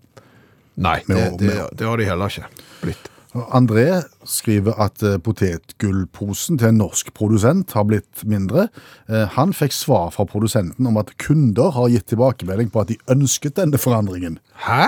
[0.79, 2.47] Nei, det, det, det har de heller ikke
[2.81, 3.09] blitt.
[3.53, 8.69] André skriver at eh, potetgullposen til en norsk produsent har blitt mindre.
[9.09, 12.97] Eh, Han fikk svar fra produsenten om at kunder har gitt tilbakemelding på at de
[13.13, 14.39] ønsket denne forandringen.
[14.65, 14.87] Hæ?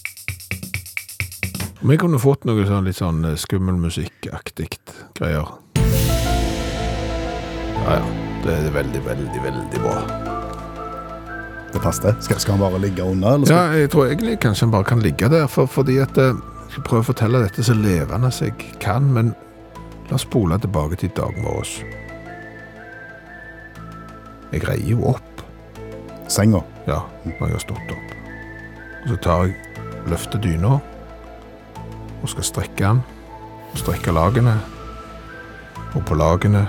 [1.81, 4.67] Vi kunne fått noe sånn litt sånn eh, skummelmusikkaktig
[5.17, 5.47] greier.
[7.81, 8.03] Ja, ja.
[8.41, 9.95] Det er veldig, veldig, veldig bra.
[11.73, 12.13] Det passer.
[12.21, 13.33] Skal, skal han bare ligge under?
[13.33, 13.57] Eller skal...
[13.57, 15.47] Ja, jeg tror egentlig kanskje han bare kan ligge der.
[15.49, 19.09] For, fordi at eh, Jeg skal prøve å fortelle dette så levende som jeg kan,
[19.11, 19.33] men
[20.07, 21.73] la oss spole tilbake til dagen vår.
[24.53, 25.43] Jeg reier jo opp.
[26.31, 26.61] Senga?
[26.85, 28.15] Ja, når jeg har stått opp.
[29.01, 30.77] Og så tar jeg løfter dyna
[32.21, 33.01] og skal strekke den,
[33.71, 34.55] og strekke lagene,
[35.95, 36.67] og på lagene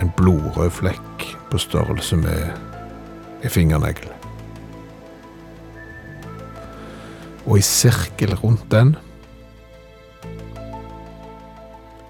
[0.00, 2.50] en blodrød flekk på størrelse med
[3.42, 4.08] en fingernegl.
[7.46, 8.96] Og i sirkel rundt den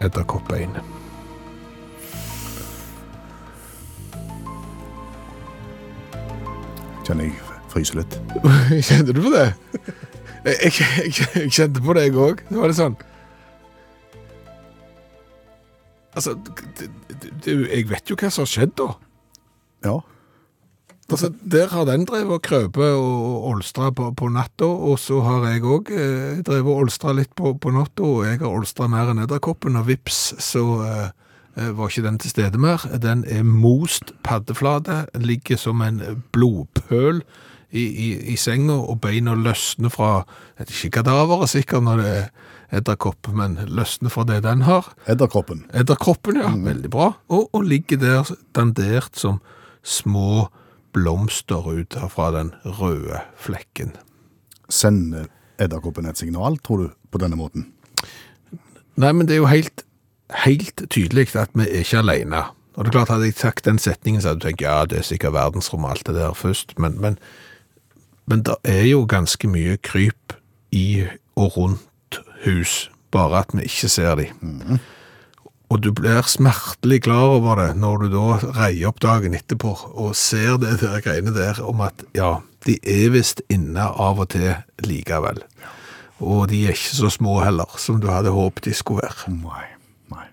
[0.03, 0.77] edderkoppbein.
[7.07, 7.38] Kjenner jeg
[7.73, 8.18] fryser litt.
[8.88, 9.49] Kjente du på det?
[10.44, 10.72] Jeg, jeg,
[11.05, 12.42] jeg, jeg kjente på det, jeg òg.
[12.48, 12.98] Det var litt sånn
[16.18, 18.87] Altså, det, det, det, jeg vet jo hva som har skjedd da.
[19.87, 19.98] Ja.
[21.09, 25.46] Altså, der har den drevet og krøpet og olstra på, på natta, og så har
[25.48, 29.12] jeg òg eh, drevet og olstra litt på, på natta, og jeg har olstra mer
[29.12, 31.07] enn edderkoppen, og vips, så eh,
[31.55, 32.85] eh, var ikke den til stede mer.
[33.01, 36.03] Den er most paddeflate, ligger som en
[36.35, 37.22] blodpøl
[37.70, 40.22] i, i, i senga, og beina løsner fra
[40.62, 42.28] ikke kadaveret sikkert når det er
[42.78, 44.90] edderkopp, men løsner fra det den har.
[45.09, 45.64] Edderkoppen.
[45.76, 46.52] Edderkoppen, ja.
[46.52, 47.12] Veldig bra.
[47.33, 49.40] Og, og ligger der dandert som
[49.85, 50.48] små
[50.96, 53.94] blomster ut fra den røde flekken.
[54.68, 55.28] Sender
[55.61, 57.70] edderkoppen et signal, tror du, på denne måten?
[58.98, 59.85] Nei, men det er jo helt,
[60.44, 62.44] helt tydelig at vi er ikke alene.
[62.78, 65.00] Og det er klart, hadde jeg sagt den setningen, så hadde du tenkt, ja, det
[65.00, 67.16] er sikkert verdensrom alt det der først, men, men,
[68.28, 70.36] men det er jo ganske mye kryp
[70.74, 71.06] i
[71.38, 74.28] og rundt hus, bare at vi ikke ser de.
[75.68, 80.16] Og du blir smertelig klar over det når du da reier opp dagen etterpå og
[80.16, 84.54] ser det der greiene der om at ja, de er visst inne av og til
[84.84, 85.42] likevel.
[86.24, 89.32] Og de er ikke så små heller, som du hadde håpet de skulle være.
[89.36, 89.66] Nei.
[90.10, 90.24] Nei.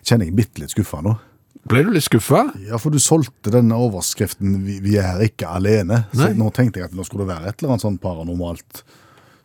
[0.00, 1.14] Kjenner jeg bitte litt skuffa nå.
[1.68, 2.46] Ble du litt skuffa?
[2.66, 6.04] Ja, for du solgte denne overskriften 'Vi, vi er ikke alene'.
[6.12, 6.32] Så Nei.
[6.34, 8.82] nå tenkte jeg at nå skulle det være et eller annet sånn paranormalt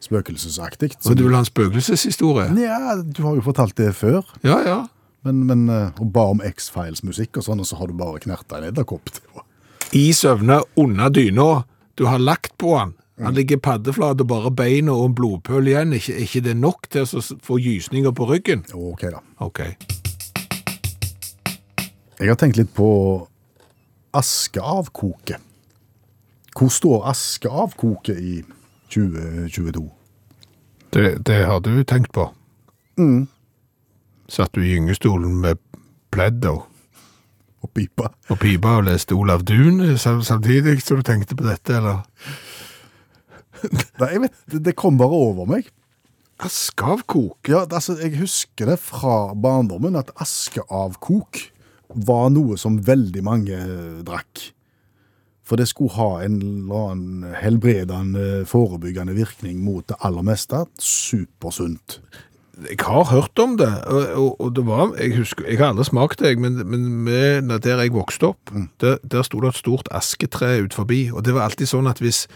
[0.01, 0.93] spøkelsesaktig.
[1.01, 2.51] Så du vil ha en spøkelseshistorie?
[2.61, 4.23] Ja, du har jo fortalt det før.
[4.43, 4.87] Ja, ja.
[5.25, 8.67] Men, men eh, ba om X-Files-musikk og sånn, og så har du bare knerta en
[8.71, 9.05] edderkopp.
[9.05, 9.45] Det var-
[9.93, 11.63] I søvne under dyna.
[11.95, 12.93] Du har lagt på han.
[13.21, 15.93] Han ligger paddeflat og bare beina og en blodpøl igjen.
[15.93, 18.65] Ikke, ikke det nok til å s- få gysninger på ryggen?
[18.75, 19.19] Ok, da.
[19.39, 19.61] Ok.
[22.19, 22.87] Jeg har tenkt litt på
[24.15, 25.41] askeavkoket.
[26.55, 28.35] Hvor står askeavkoket i
[28.93, 29.83] 2022?
[30.95, 32.29] Det, det har du tenkt på?
[34.31, 35.59] Satt du i gyngestolen med
[36.15, 36.63] pledd og,
[37.65, 38.11] Og pipa?
[38.29, 42.05] og pipa og leste Olav Duun samtidig som du tenkte på dette, eller?
[43.99, 45.67] Nei, jeg vet, det- det kom bare over meg.
[46.39, 47.37] Askeavkok?
[47.49, 51.39] Ja, altså, jeg husker det fra barndommen at askeavkok
[51.95, 54.51] var noe som veldig mange eh, drakk.
[55.45, 60.63] For det skulle ha en eller annen helbredende, forebyggende virkning mot det aller meste.
[60.81, 61.99] Supersunt.
[62.65, 66.21] Jeg har hørt om det, og, og, det var, jeg husker, jeg har aldri smakt
[66.23, 70.53] det, men, men med, der jeg vokste opp, der, der sto det et stort asketre
[70.63, 72.29] ut forbi, og det var alltid sånn at hvis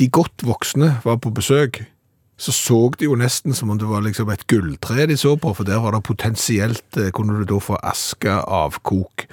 [0.00, 1.82] de godt voksne var på besøk,
[2.38, 5.50] så så det jo nesten som om det var liksom et gulltre de så på,
[5.58, 9.24] for der var det potensielt, eh, kunne du da få aske avkok.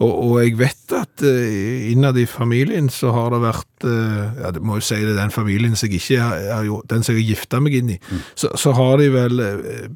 [0.00, 4.52] Og, og jeg vet at eh, innad i familien så har det vært, eh, ja
[4.56, 7.60] det må jo si det, den familien som jeg ikke er, den som jeg gifta
[7.60, 7.98] meg inn i,
[8.34, 9.42] så, så har de vel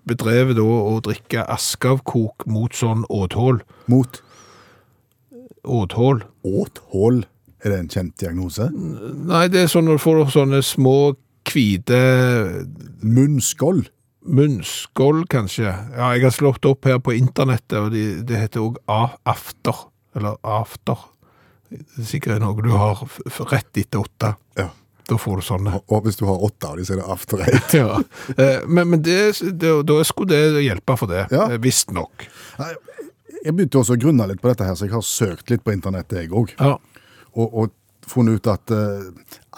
[0.08, 3.64] bedrevet da å drikke askeavkok mot sånn åthål.
[3.88, 4.20] Mot
[5.64, 6.22] Åthål.
[6.44, 7.24] åthål.
[7.64, 8.70] Er det en kjent diagnose?
[8.72, 10.94] Nei, det er sånn når du får sånne små
[11.52, 11.98] hvite
[13.02, 13.84] Munnskål.
[14.26, 15.70] munnskål, kanskje.
[15.96, 18.76] Ja, jeg har slått opp her på internettet, og de, det heter òg
[19.26, 19.86] after.
[20.16, 20.98] Eller after.
[21.70, 23.00] Det er sikkert noe du har
[23.52, 24.34] rett etter åtte.
[24.58, 24.68] Ja.
[25.10, 25.80] Da får du sånne.
[25.90, 27.72] Og hvis du har åtte av dem, så er det after eight.
[27.80, 27.96] Ja.
[28.36, 29.16] Eh, Men, men det,
[29.58, 31.48] det, da skulle det hjelpe for det, Ja.
[31.50, 32.26] eh, visstnok.
[33.40, 35.72] Jeg begynte også å grunne litt på dette her, så jeg har søkt litt på
[35.72, 36.52] internettet, jeg òg.
[36.60, 36.76] Ja.
[37.32, 37.72] Og, og
[38.10, 39.10] funnet ut at uh,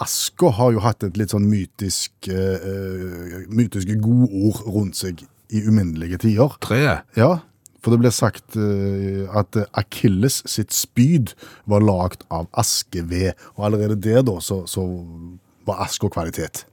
[0.03, 5.63] Asker har jo hatt et litt sånn mytisk, uh, eh, mytiske godord rundt seg i
[5.67, 6.55] uminnelige tider.
[6.63, 7.07] Treet.
[7.19, 7.37] Ja,
[7.83, 11.33] for det ble sagt uh, at Akilles sitt spyd
[11.69, 14.85] var lagd av askeved, og allerede der da så, så
[15.67, 16.65] var Asker kvalitet.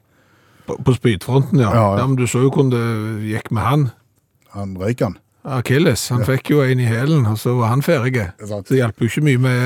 [0.68, 1.72] På, på spydfronten, ja.
[1.72, 1.98] Ja, ja.
[2.02, 2.06] ja.
[2.06, 3.90] Men du så jo hvordan det gikk med han.
[4.54, 5.18] Han røyk han.
[5.44, 8.16] Akilles, han fikk jo en i hælen, og så var han ferdig.
[8.20, 8.32] er.
[8.44, 9.60] Så det hjelper jo ikke mye med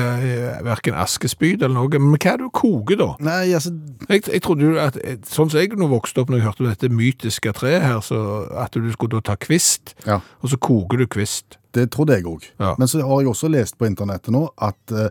[0.63, 1.89] verken hverken askespyd eller noe.
[1.99, 3.07] Men hva er det du koker da?
[3.19, 3.73] Nei, altså,
[4.07, 4.95] Jeg, jeg trodde jo at,
[5.27, 8.21] sånn som jeg nå vokste opp når jeg hørte om dette mytiske treet her, så
[8.61, 10.21] at du skulle da ta kvist, Ja.
[10.41, 11.57] og så koker du kvist.
[11.75, 12.45] det trodde jeg òg.
[12.57, 12.75] Ja.
[12.79, 15.09] Men så har jeg også lest på internettet nå at uh,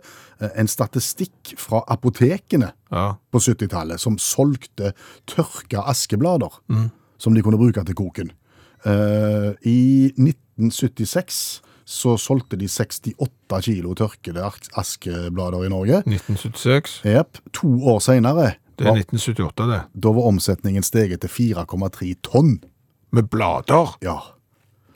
[0.56, 3.16] en statistikk fra apotekene Ja.
[3.30, 4.94] på 70-tallet som solgte
[5.28, 6.48] tørka askeblader
[7.18, 8.30] som de kunne bruke til koken.
[8.86, 10.12] uh, I
[10.58, 14.44] 1976 så solgte de 68 kilo tørkede
[14.80, 15.98] askeblader i Norge.
[16.06, 17.00] 1976.
[17.04, 17.40] Jep.
[17.52, 19.80] To år senere, Det er 1978 det.
[20.02, 22.60] da var omsetningen steget til 4,3 tonn.
[23.12, 23.96] Med blader.
[24.02, 24.16] Ja.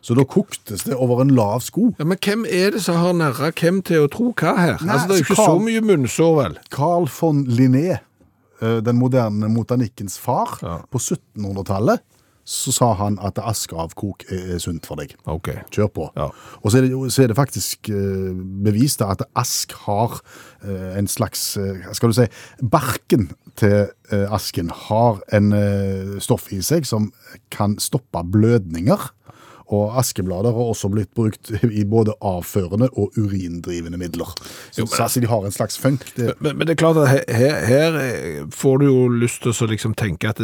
[0.01, 1.93] Så da koktes det over en lav sko.
[1.99, 4.77] Ja, men hvem er det som har narra hvem til å tro hva her?
[4.81, 6.59] Nei, altså, det er jo ikke ikke så mye munnsår, vel?
[6.73, 7.99] Carl von Linné,
[8.63, 10.79] eh, den moderne motanikkens far, Ja.
[10.91, 12.01] på 1700-tallet,
[12.49, 15.13] så sa han at askeavkok er er sunt for deg.
[15.29, 15.51] Ok.
[15.75, 16.07] Kjør på.
[16.17, 16.31] Ja.
[16.63, 18.33] Og så er, det, så er det faktisk eh,
[18.65, 20.21] bevist at ask har
[20.65, 22.29] eh, en slags eh, Skal du si
[22.63, 25.51] Barken til asken har en
[26.23, 27.11] stoff i seg som
[27.53, 29.11] kan stoppe blødninger.
[29.75, 34.31] Og askeblader har også blitt brukt i både avførende og urindrivende midler.
[34.71, 36.07] Så, så altså, de har en slags funk.
[36.17, 38.01] Det, Men, men det er klart at her, her,
[38.55, 40.41] får du jo lyst til å liksom tenke at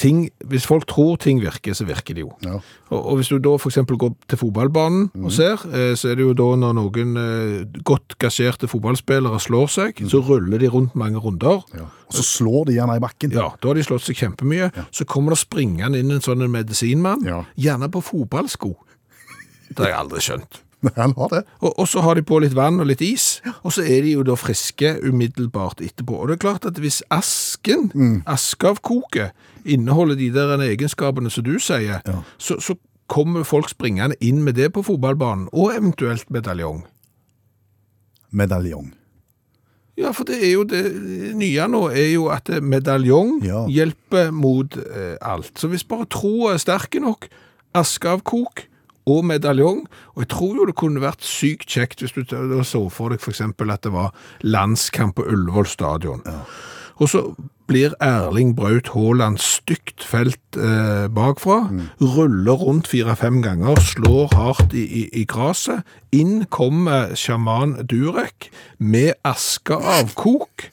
[0.00, 2.30] ting, hvis folk tror ting virker, så virker det jo.
[2.44, 2.56] Ja.
[2.88, 6.16] Og, og hvis du da for eksempel går til fotballbanen og ser, eh, så er
[6.18, 10.96] det jo da når noen eh, godt gasjerte fotballspillere slår seg, så ruller de rundt
[10.98, 11.60] mange runder.
[11.76, 11.88] ja.
[12.10, 13.30] Og så slår de gjerne i bakken.
[13.36, 14.72] Ja, da har de slått seg kjempemye.
[14.90, 17.44] Så kommer det springende inn en sånn medisinmann, Ja.
[17.54, 18.72] gjerne på fotballsko.
[19.70, 20.58] Det har jeg aldri skjønt.
[20.96, 21.42] Han har det.
[21.60, 24.14] Og, og så har de på litt vann og litt is, og så er de
[24.16, 26.16] jo da friske umiddelbart etterpå.
[26.22, 27.90] Og det er klart at hvis asken,
[28.26, 29.32] askeavkoket,
[29.64, 32.00] inneholder de der egenskapene som du sier,
[32.40, 32.78] så, så
[33.10, 36.84] kommer folk springende inn med det på fotballbanen, og eventuelt medaljong.
[38.30, 38.92] Medaljong.
[40.00, 40.80] Ja, for det er jo det
[41.36, 43.66] nye nå, er jo at medaljong Ja.
[43.68, 45.52] hjelper mot eh, alt.
[45.60, 47.26] Så hvis bare troa er sterke nok,
[47.76, 48.62] askeavkok
[49.06, 49.84] og medaljong,
[50.14, 53.72] og jeg tror jo det kunne vært sykt kjekt hvis du så for deg eksempel
[53.72, 56.22] at det var landskamp på Ullevål stadion.
[57.00, 57.22] Og så
[57.70, 64.84] blir Erling Braut Haaland stygt felt eh, bakfra, ruller rundt fire-fem ganger, slår hardt i,
[64.84, 65.86] i, i gresset.
[66.12, 70.66] Inn kommer sjaman Durek med askeavkok,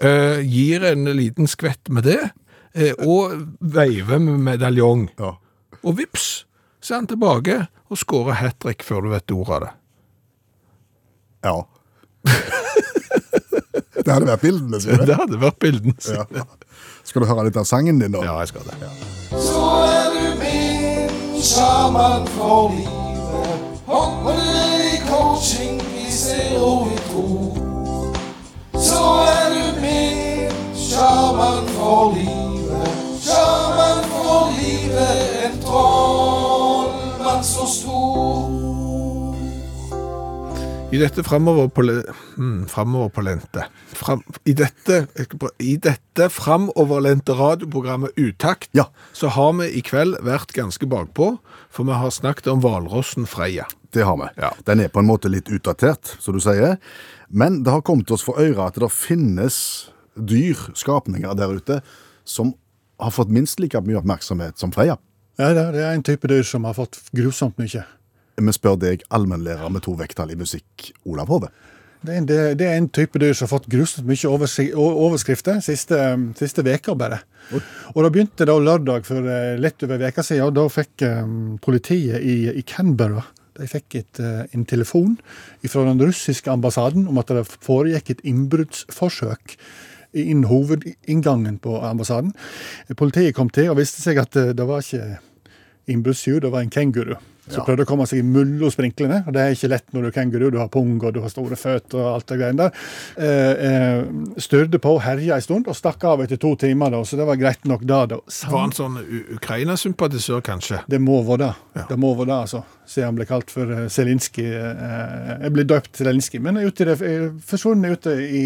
[0.00, 2.30] eh, gir en liten skvett med det,
[2.72, 5.08] eh, og veiver med medaljong.
[5.18, 5.34] Ja.
[5.82, 6.46] Og vips,
[6.80, 9.72] så er han tilbake og skårer hat trick før du vet ordet av det.
[11.48, 11.56] Ja.
[14.04, 15.04] det hadde vært bildene, du.
[15.06, 15.94] Det hadde vært bildene.
[16.06, 16.46] Ja.
[17.08, 18.24] Skal du høre litt av sangen din, da?
[18.26, 18.92] Ja, jeg skal det.
[19.32, 23.04] Så er du min sjaman for livet.
[23.88, 27.28] Holder i coaching ser zero i tro.
[28.78, 32.92] Så er du min sjaman for livet.
[33.22, 35.60] Sjaman for livet, en
[37.38, 38.68] trollmann så stor.
[40.90, 42.66] I dette framoverpole- hmm,
[43.22, 45.06] lente fram, i, dette,
[45.58, 48.86] I dette framoverlente radioprogrammet Utakt Ja.
[49.12, 51.38] så har vi i kveld vært ganske bakpå,
[51.70, 53.66] for vi har snakket om hvalrossen Freia.
[53.92, 54.28] Det har vi.
[54.40, 54.52] Ja.
[54.64, 56.78] Den er på en måte litt utdatert, som du sier.
[57.28, 61.82] Men det har kommet oss for øyre at det finnes dyr, skapninger der ute,
[62.24, 62.54] som
[62.98, 64.96] har fått minst like mye oppmerksomhet som Freia.
[65.38, 67.84] Ja, det det er en type dyr som har fått grusomt mye.
[68.38, 71.50] Vi spør deg, allmennlærer med to vekttall i musikk, Olav Hove.
[72.02, 75.58] Det er, en, det, det er en type dyr som har fått grusomt mye overskrifter
[75.62, 75.98] siste,
[76.38, 77.20] siste veka bare.
[77.94, 81.24] Og da begynte da lørdag for eh, litt over veka siden, og da fikk eh,
[81.64, 83.24] politiet i, i Canberra
[83.58, 85.16] de fikk et, eh, en telefon
[85.66, 89.56] fra den russiske ambassaden om at det foregikk et innbruddsforsøk
[90.18, 92.30] innen hovedinngangen på ambassaden.
[92.98, 95.18] Politiet kom til og viste seg at det var ikke
[95.88, 97.14] innbruddstyv, det var en kenguru.
[97.48, 97.64] Som Ja.
[97.64, 99.26] prøvde å komme seg imellom sprinklene.
[99.26, 100.50] og Det er ikke lett når du er kenguru.
[100.52, 102.72] Du har pung og du har store føtter og alt det greiene der.
[103.16, 104.04] Eh, eh,
[104.38, 107.36] styrde på, herja en stund og stakk av etter to timer, da, så det var
[107.36, 108.06] greit nok da.
[108.06, 108.16] da.
[108.28, 108.98] Sam- Var han sånn
[109.36, 110.80] Ukraina-sympatisør, kanskje?
[110.88, 111.54] det må være det.
[111.76, 111.84] Ja.
[111.88, 112.64] Det må være det, altså.
[112.88, 114.46] Siden han ble kalt for Zelinskyj.
[114.48, 118.42] eh, jeg ble døpt Zelinskyj, men er ute i det, er forsvunnet ute i,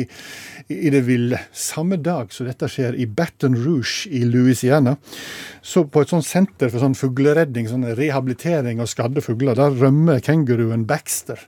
[0.71, 1.39] i, i det ville.
[1.53, 4.97] Samme dag som dette skjer i Baton Rouge i Louisiana,
[5.63, 10.21] så på et sånt senter for sånn fugleredding, sånn rehabilitering av skadde fugler, der rømmer
[10.25, 11.41] kenguruen Baxter.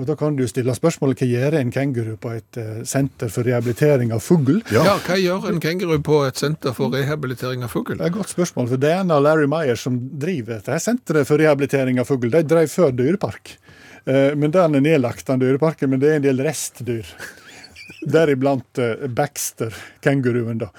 [0.00, 3.44] Og Da kan du stille spørsmålet hva gjør en kenguru på et eh, senter for
[3.44, 4.62] rehabilitering av fugl?
[4.72, 4.94] Ja.
[5.04, 7.98] hva gjør en kenguru på et senter for rehabilitering av fugl?
[7.98, 11.36] Det er et godt spørsmål, for Diana og Larry Meyer, som driver dette senteret for
[11.42, 13.52] rehabilitering av fugl, de drev før dyrepark.
[14.06, 17.04] Eh, Men den er nedlagt, den dyreparken, men det er en del restdyr.
[18.00, 19.74] Deriblant uh, Baxter,
[20.04, 20.70] kenguruen, da.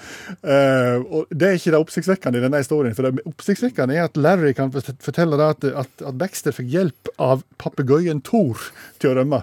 [0.42, 2.96] Uh, og Det er ikke det oppsiktsvekkende i denne historien.
[2.98, 7.44] For det oppsiktsvekkende er at Larry kan fortelle at, at, at Baxter fikk hjelp av
[7.62, 8.60] papegøyen Thor
[8.98, 9.42] til å rømme.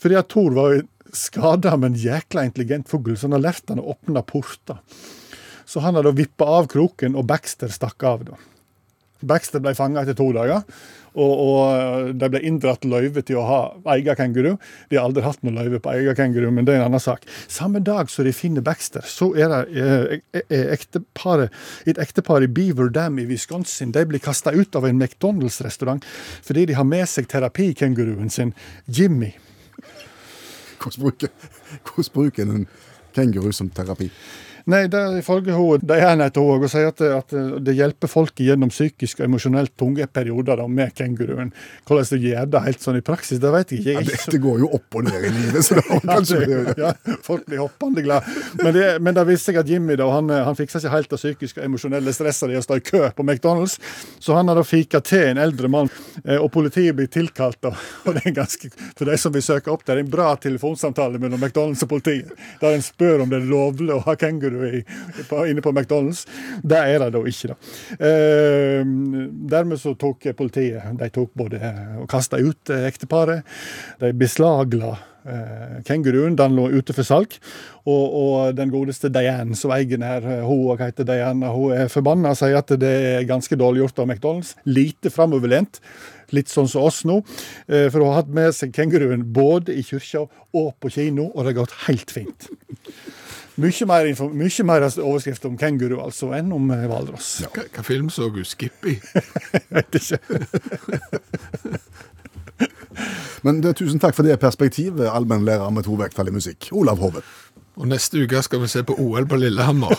[0.00, 0.80] Fordi at Thor var
[1.14, 4.80] skada, men jækla intelligent fugl, så han har lært han å åpne porter.
[5.64, 8.26] Så han har da vippa av kroken, og Baxter stakk av.
[8.28, 8.40] da.
[9.26, 10.62] Baxter ble fanga etter to dager,
[11.14, 13.58] og, og de ble inndratt løyve til å ha
[13.94, 14.50] egen kenguru.
[14.90, 17.26] De har aldri hatt noe løyve på egen kenguru, men det er en annen sak.
[17.46, 21.54] Samme dag som de finner Baxter, så er det eh, eh, ekteparet,
[21.86, 23.94] et ektepar i Beaver Dam i Wisconsin.
[23.94, 26.02] De blir kasta ut av en McDonald's-restaurant
[26.44, 28.50] fordi de har med seg terapikenguruen sin,
[28.90, 29.30] Jimmy.
[30.82, 31.30] Hvordan bruker,
[31.86, 32.66] hvordan bruker en
[33.14, 34.10] kenguru som terapi?
[34.70, 37.34] Nei, det er ifølge hun, er heter hun, og sier at, det- at
[37.66, 41.50] det hjelper folk gjennom psykisk og emosjonelt tunge perioder da, med kenguruen.
[41.84, 43.92] Hvordan de gjør det helt sånn i praksis, det vet jeg ikke.
[43.98, 46.92] Ja, det, det går jo opp og ned i livet, så det var kanskje ja,
[47.26, 48.30] folk blir hoppende glad.
[48.62, 51.20] Men det, men det viste seg at Jimmy da, han, han fiksa ikke helt det
[51.20, 53.76] psykiske og emosjonelle stresset i å stå i kø på McDonald's,
[54.22, 55.92] så han har da fika til en eldre mann,
[56.24, 57.60] eh, og politiet blir tilkalt.
[57.64, 57.74] da,
[58.08, 61.20] og det er ganske, For de som vil søke opp, det er en bra telefonsamtale
[61.20, 62.32] mellom McDonald's og politiet,
[62.64, 64.82] der en spør om det er lovlig å ha kenguru i,
[65.28, 66.24] på, inne på McDonald's.
[66.62, 67.54] Det er det da ikke.
[67.54, 67.58] da.
[67.98, 68.84] Eh,
[69.54, 73.44] dermed så tok politiet de tok både eh, og kasta ut eh, ekteparet.
[74.00, 74.94] De beslagla
[75.26, 76.38] eh, kenguruen.
[76.38, 77.36] Den lå ute for salg.
[77.84, 81.92] Og, og den godeste Diane, som eier den her, hun og heter Diana, hun er
[81.92, 84.54] forbanna og sier at det er ganske dårlig gjort av McDonald's.
[84.64, 85.82] Lite framoverlent.
[86.34, 87.20] Litt sånn som oss nå.
[87.68, 90.24] For hun har hatt med seg kenguruen både i kirka
[90.56, 92.48] og på kino, og det har gått helt fint.
[93.56, 97.36] Mye mer, info- mye mer overskrift om kenguru altså enn om eh, hvalross.
[97.54, 98.96] Hva, hva film så du Skippy?
[99.74, 100.18] Vet ikke.
[103.44, 107.22] Men det, tusen takk for det perspektivet, allmennlærer med to vekttall i musikk, Olav Hove.
[107.74, 109.94] Og neste uke skal vi se på OL på Lillehammer.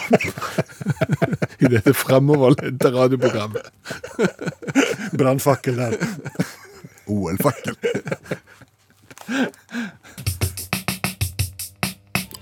[1.64, 3.68] I dette framoverlente radioprogrammet.
[5.20, 5.98] Brannfakkel der.
[7.12, 7.76] OL-fakkel.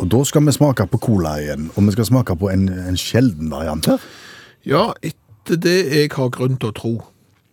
[0.03, 2.97] Og da skal vi smake på cola igjen, og vi skal smake på en, en
[2.99, 4.03] sjelden variant her.
[4.67, 6.93] Ja, etter det jeg har grunn til å tro,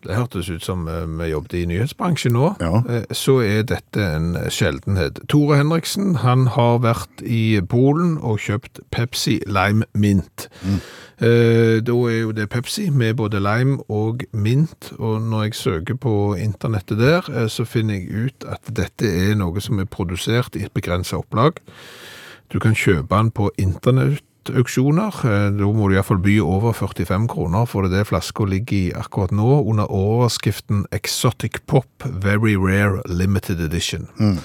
[0.00, 2.80] det hørtes ut som eh, vi jobbet i nyhetsbransjen nå, Ja.
[2.88, 5.20] eh, så er dette en sjeldenhet.
[5.28, 10.48] Tore Henriksen, han har vært i Polen og kjøpt Pepsi Lime Mint.
[10.64, 10.80] Mm.
[11.20, 16.14] Da er jo det Pepsi med både lime og mint, og når jeg søker på
[16.40, 20.64] internettet der, eh, så finner jeg ut at dette er noe som er produsert i
[20.64, 21.60] et begrenset opplag.
[22.52, 25.20] Du kan kjøpe den på internettauksjoner.
[25.24, 28.76] Eh, Da må du iallfall by over 45 kroner, for det er det flaska ligger
[28.76, 34.08] i akkurat nå, under overskriften Exotic Pop Very Rare Limited Edition.
[34.18, 34.38] Mm.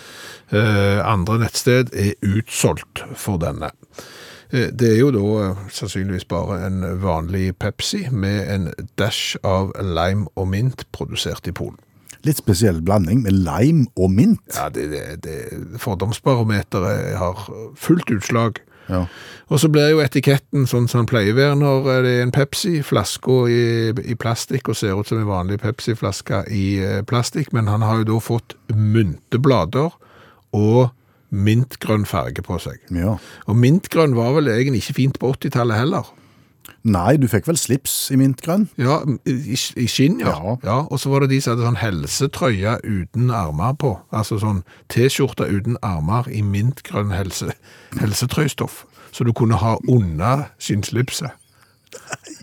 [1.05, 3.71] Andre nettsted er utsolgt for denne.
[4.53, 9.71] Eh, Det er jo da eh, sannsynligvis bare en vanlig Pepsi med en dash av
[9.81, 11.79] lime og mint produsert i Polen.
[12.25, 14.45] Litt spesiell blanding med lime og mint.
[14.55, 17.45] Ja, det, det, det fordomsbarometeret har
[17.79, 18.61] fullt utslag.
[18.89, 19.05] Ja.
[19.49, 22.33] Og så blir jo etiketten sånn som den pleier å være når det er en
[22.35, 23.63] Pepsi, flaska i,
[24.05, 28.01] i plastikk og ser ut som en vanlig Pepsi-flaske i eh, plastikk, men han har
[28.01, 29.93] jo da fått mynteblader
[30.55, 30.93] og
[31.35, 32.77] mintgrønn farge på seg.
[32.93, 33.17] Ja.
[33.49, 36.13] Og mintgrønn var vel egentlig ikke fint på 80-tallet heller.
[36.85, 38.67] Nei, du fikk vel slips i mintgrønn?
[38.77, 40.35] Ja, i, i skinn, ja.
[40.37, 40.51] Ja.
[40.67, 40.75] ja.
[40.93, 43.95] Og så var det de som hadde sånn helsetrøye uten armer på.
[44.13, 44.59] Altså sånn
[44.93, 47.55] T-skjorte uten armer i mintgrønn helse,
[47.97, 48.83] helsetrøystoff.
[49.15, 51.33] Så du kunne ha under skinnslipset.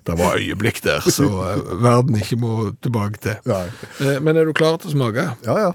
[0.02, 3.36] Det var øyeblikk der, så eh, verden ikke må tilbake til.
[3.46, 3.66] Nei.
[4.02, 5.26] Eh, Men er du klar til å smake?
[5.46, 5.72] Ja, ja.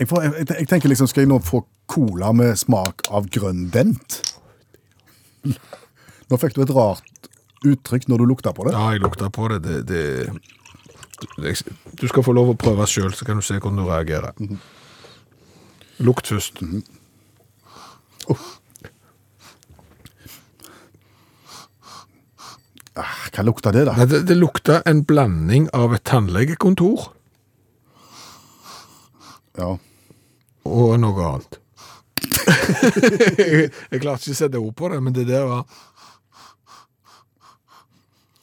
[0.00, 3.68] Jeg, får, jeg, jeg tenker liksom, skal jeg nå få cola med smak av grønn
[3.70, 4.18] dent?
[6.30, 7.30] Nå fikk du et rart
[7.66, 8.74] uttrykk når du lukta på det.
[8.76, 9.60] Ja, jeg lukta på det.
[9.64, 10.02] det, det,
[11.40, 11.54] det
[12.00, 14.32] du skal få lov å prøve sjøl, så kan du se hvordan du reagerer.
[16.04, 16.60] Lukt først.
[22.96, 23.94] Ah, Hva lukta det, da?
[23.98, 27.10] Nei, det, det lukta en blanding av et tannlegekontor
[29.60, 29.74] Ja.
[30.68, 31.58] og noe annet.
[33.92, 35.62] jeg klarte ikke å sette ord på det, men det der var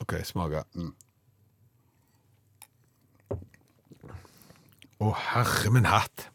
[0.04, 0.64] OK, smake.
[5.04, 6.28] Å, herre min hatt.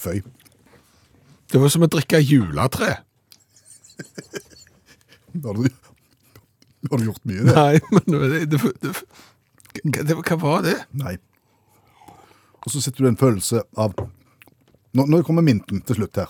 [0.00, 0.22] Føy.
[1.52, 2.94] Det var som å drikke juletre.
[5.36, 7.56] Nå har du, nå har du gjort mye, det.
[7.56, 8.92] Nei, men det, det, det,
[9.84, 10.78] hva- det, hva var det?
[11.00, 11.14] Nei.
[12.62, 13.96] Og så sitter du i en følelse av
[14.92, 16.28] Nå, nå kommer minten til slutt her.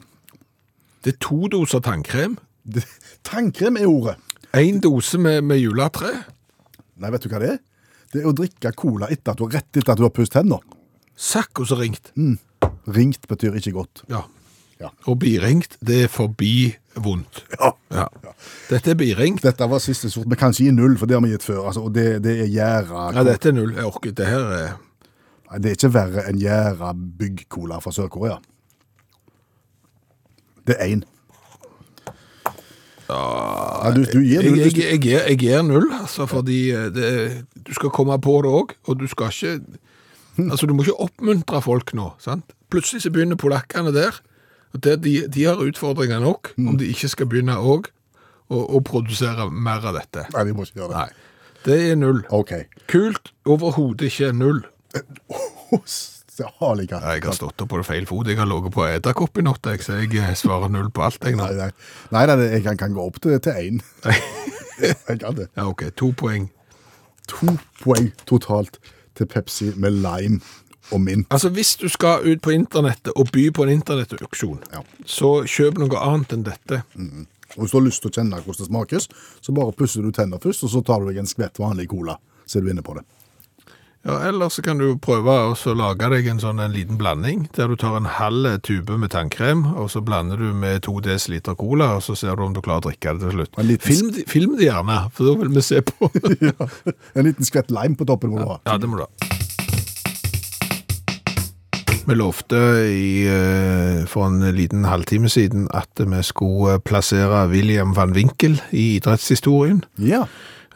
[1.02, 2.84] Det er to doser tannkrem, Det,
[3.26, 4.12] tannkrem er ordet.
[4.58, 6.12] Én dose med, med juletre.
[7.00, 7.58] Nei, vet du hva det er?
[8.12, 10.60] Det er å drikke cola etter at du, rett etter at du har pusset tenner.
[10.60, 12.12] Og så ringt.
[12.92, 14.04] Ringt betyr ikke godt.
[14.12, 14.26] Ja.
[14.82, 14.88] Ja.
[15.06, 17.44] Og biringt, det er forbi vondt.
[17.54, 17.70] Ja.
[17.94, 18.06] Ja.
[18.68, 19.44] Dette er biringt.
[19.46, 21.68] Dette var siste sort, men kanskje gi null, for det har vi gitt før.
[21.70, 23.76] Altså, og det, det er gjæra Ja, dette er null.
[23.76, 24.16] Jeg orker.
[24.16, 24.72] Det her er
[25.52, 28.38] Nei, Det er ikke verre enn gjæra byggcola fra Sør-Korea.
[30.66, 31.02] Det er én.
[33.12, 34.58] Ja, du, du gir null.
[34.60, 37.12] jeg, jeg, jeg, jeg gir null, altså, fordi eh, det,
[37.66, 39.78] du skal komme på det òg, og du skal ikke
[40.40, 42.54] Altså, du må ikke oppmuntre folk nå, sant?
[42.72, 44.16] Plutselig så begynner polakkene der,
[44.72, 47.90] og det, de, de har utfordringer nok, om de ikke skal begynne òg
[48.48, 50.24] å, å produsere mer av dette.
[50.32, 51.02] Nei, de må ikke gjøre det.
[51.02, 51.28] Nei.
[51.66, 52.22] Det er null.
[52.32, 52.54] OK.
[52.90, 54.64] Kult, overhodet ikke null.
[56.42, 58.26] Så har jeg ikke- Jeg har stått opp på det feil fot.
[58.26, 61.22] Jeg har ligget på edderkopp i natt, så jeg eh, svarer null på alt.
[61.22, 61.46] Jeg, nå.
[61.46, 61.70] Nei, nei.
[62.10, 63.80] nei, nei jeg kan, kan gå opp til én.
[64.82, 65.48] Jeg kan det.
[65.56, 66.48] Ja, ok, to poeng.
[67.28, 67.52] To
[67.84, 68.78] poeng totalt
[69.14, 70.40] til Pepsi med lime
[70.90, 71.28] og mint.
[71.30, 74.80] Altså, hvis du skal ut på internettet og by på en internettauksjon, Ja.
[75.06, 76.82] så kjøp noe annet enn dette.
[76.96, 79.08] Og Hvis du har lyst til å kjenne hvordan det smakes,
[79.40, 82.16] så bare pusser du tenner først, og så tar du deg en skvett vanlig cola.
[82.46, 83.04] Så er du inne på det.
[84.04, 87.68] Ja, eller så kan du prøve å lage deg en sånn en liten blanding, der
[87.70, 91.14] du tar en halv tube med tannkrem, og så blander du med to dl
[91.54, 93.58] cola, og så ser du om du klarer å drikke det til slutt.
[93.62, 96.10] En liten- Film, film det gjerne, for da vil vi se på.
[97.14, 98.58] En liten skvett lime på toppen må du ha.
[98.66, 99.10] Ja, det må du ha.
[102.02, 102.58] Vi lovte
[102.90, 108.96] i, eh, for en liten halvtime siden at vi skulle plassere William van Winkel i
[108.98, 109.84] idrettshistorien.
[110.02, 110.24] Ja.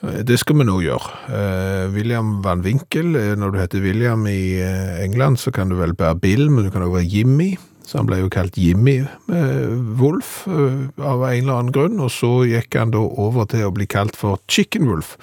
[0.07, 1.15] Eh, Det skal vi nå gjøre.
[1.31, 4.61] Uh, William van Winkel, eh, når du heter William i
[5.03, 7.57] England, så kan du vel være Bill, men du kan også være Jimmy.
[7.87, 12.11] Så han ble jo kalt Jimmy uh, Wolf uh, av en eller annen grunn, og
[12.11, 15.15] så gikk han da over til å bli kalt for Chicken Wolf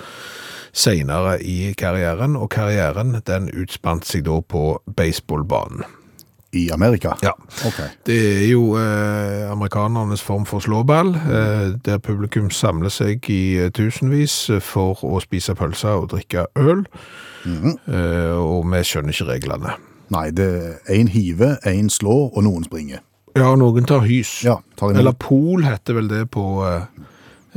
[0.74, 5.84] senere i karrieren, og karrieren den utspant seg da på baseballbanen.
[6.54, 7.16] I Amerika?
[7.26, 7.32] Ja.
[7.66, 7.88] Okay.
[8.06, 13.72] Det er jo eh, amerikanernes form for slåball, eh, der publikum samler seg i eh,
[13.74, 16.86] tusenvis for å spise pølser og drikke øl,
[17.48, 19.74] eh, og vi skjønner ikke reglene.
[20.14, 20.50] Nei, det
[20.86, 23.02] er én hiver, én slår, og noen springer.
[23.34, 24.44] Ja, noen tar hys.
[24.46, 24.94] Ja, tar.
[24.94, 26.86] Eller pol heter vel det på, eh,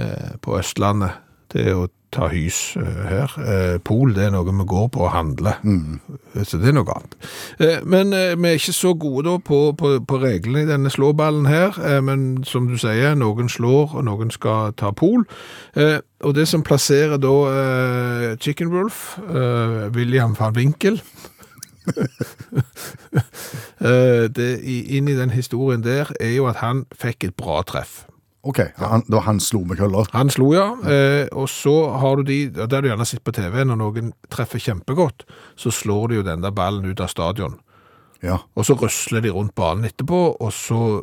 [0.01, 1.19] eh, på Østlandet.
[1.53, 3.33] Det er å ta hys eh, her.
[3.45, 5.59] Eh, pol, det er noe vi går på og handler.
[6.43, 7.17] Så det er noe annet.
[7.61, 11.47] Eh, men vi er ikke så gode da på, på, på reglene i denne slåballen
[11.51, 11.77] her.
[12.05, 15.27] Men som du sier, noen slår, og noen skal ta pol.
[15.77, 17.35] Og det som plasserer da
[18.41, 19.19] Chicken Wolf,
[19.97, 21.01] William van Winkel,
[24.37, 28.05] det, i- inn i den historien der er jo at han fikk et bra treff.
[28.47, 30.07] Ok, han, da han slo med køller.
[30.15, 30.69] Han slo, ja.
[30.87, 34.13] Eh, og så har du de, det har du gjerne sett på TV, når noen
[34.33, 35.27] treffer kjempegodt,
[35.59, 37.59] så slår de jo den der ballen ut av stadion.
[38.23, 38.39] Ja.
[38.55, 41.01] Og så rusler de rundt banen etterpå, og så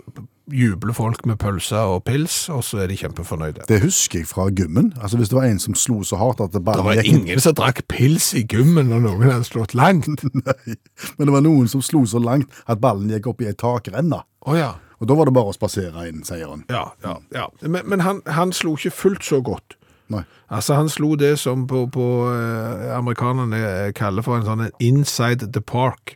[0.52, 3.64] jubler folk med pølser og pils, og så er de kjempefornøyde.
[3.70, 4.92] Det husker jeg fra gymmen.
[5.02, 7.40] Altså Hvis det var en som slo så hardt at det Det var var ingen
[7.40, 10.08] som drakk pils i gymmen når noen hadde slått langt.
[10.48, 10.76] Nei,
[11.18, 14.24] men det var noen som slo så langt at ballen gikk opp i ei takrenne.
[14.44, 14.74] Oh, ja.
[15.04, 16.64] Og da var det bare å spasere inn seieren.
[16.72, 17.50] Ja, ja, ja.
[17.60, 19.76] Men, men han, han slo ikke fullt så godt.
[20.14, 20.22] Nei.
[20.48, 25.60] Altså, han slo det som på, på eh, amerikanerne kaller for en sånn inside the
[25.60, 26.16] park.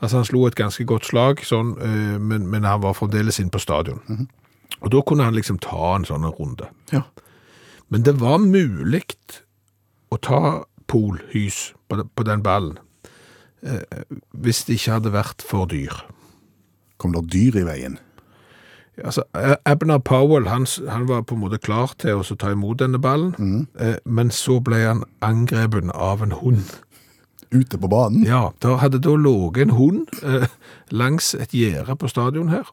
[0.00, 3.52] Altså, han slo et ganske godt slag, sånn, eh, men, men han var fremdeles inne
[3.54, 4.04] på stadion.
[4.80, 6.68] Og da kunne han liksom ta en sånn runde.
[6.92, 7.06] Ja.
[7.88, 9.06] Men det var mulig
[10.12, 10.42] å ta
[10.90, 12.76] polhys på, på den ballen,
[13.64, 14.04] eh,
[14.36, 16.02] hvis det ikke hadde vært for dyr.
[17.00, 18.00] Kom det dyr i veien?
[19.04, 22.80] Altså, eh, Abner Powell han, han var på en måte klar til å ta imot
[22.82, 26.78] denne ballen, eh, men så ble han angrepet av en hund.
[27.50, 28.22] Ute på banen?
[28.26, 30.46] Ja, der hadde da ligget en hund eh,
[30.90, 32.68] langs et gjerde på stadion her.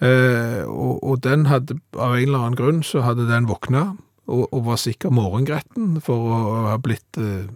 [0.00, 3.96] Eh, og, og den hadde, av en eller annen grunn, så hadde den våkna
[4.28, 6.38] og, og var sikkert morgengretten for å
[6.70, 7.48] ha blitt eh,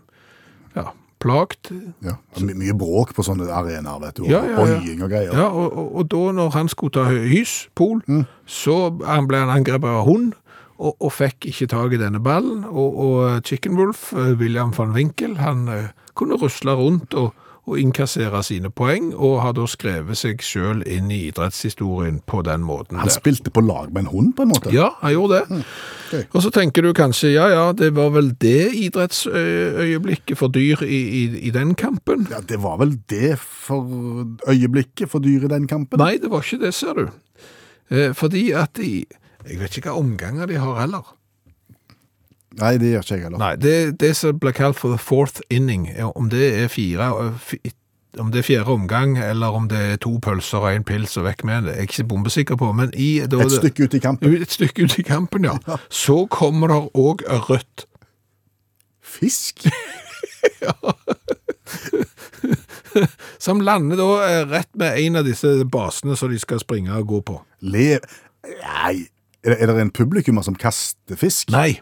[1.22, 1.70] plagt.
[2.04, 2.16] Ja.
[2.42, 4.24] My mye bråk på sånne arenaer, vet du.
[4.26, 4.60] Og Ja, ja, ja.
[4.80, 5.32] hoiing og greier.
[5.32, 8.02] Ja, og, og, og da når han skulle ta hys, pol,
[8.46, 10.32] så han ble han angrepet av hund,
[10.82, 12.64] og, og fikk ikke tag i denne ballen.
[12.66, 17.30] Og, og Chicken Wolf, eh, William van Winkel, han eh, kunne rusle rundt og,
[17.66, 22.64] og innkassere sine poeng, og har da skrevet seg selv inn i idrettshistorien på den
[22.66, 23.14] måten Han der.
[23.14, 24.72] spilte på lag med en hund, på en måte?
[24.74, 25.60] Ja, han gjorde det.
[26.12, 26.34] ok.
[26.34, 30.98] Og så tenker du kanskje, ja, ja, det var vel det idrettsøyeblikket for dyr i,
[31.22, 32.26] i, i den kampen?
[32.30, 33.86] Ja, Det var vel det for
[34.50, 36.02] øyeblikket for dyr i den kampen?
[36.02, 37.06] Nei, det var ikke det, ser du.
[37.90, 39.04] Eh, fordi at de
[39.48, 41.02] Jeg vet ikke hva omganger de har heller.
[42.60, 43.40] Nei, det gjør ikke jeg heller.
[43.40, 47.08] Nei, det, det som blir kalt for the fourth inning, om det er fire
[48.20, 51.24] om det er fjerde omgang, eller om det er to pølser og en pils og
[51.24, 54.00] vekk med det, er jeg ikke bombesikker på, men i da, Et stykke ut i
[54.04, 54.34] kampen.
[54.36, 55.56] et stykke ut i kampen, ja,
[56.04, 57.86] så kommer det òg rødt.
[59.00, 59.66] Fisk?
[60.64, 60.72] ja.
[63.40, 67.22] Som lander da rett med en av disse basene som de skal springe og gå
[67.32, 67.38] på.
[67.60, 67.96] Le...
[68.42, 69.06] Nei.
[69.42, 71.48] Er det en publikummer som kaster fisk?
[71.50, 71.80] Nei,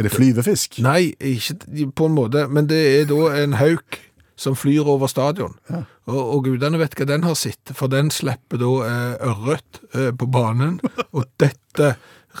[0.00, 0.78] Er det flyvefisk?
[0.80, 3.98] Nei, ikke på en måte, men det er da en hauk
[4.40, 5.58] som flyr over stadion.
[6.08, 10.08] Og, og gudene vet hva den har sett, for den slipper da eh, ørret eh,
[10.16, 10.78] på banen,
[11.12, 11.92] og dette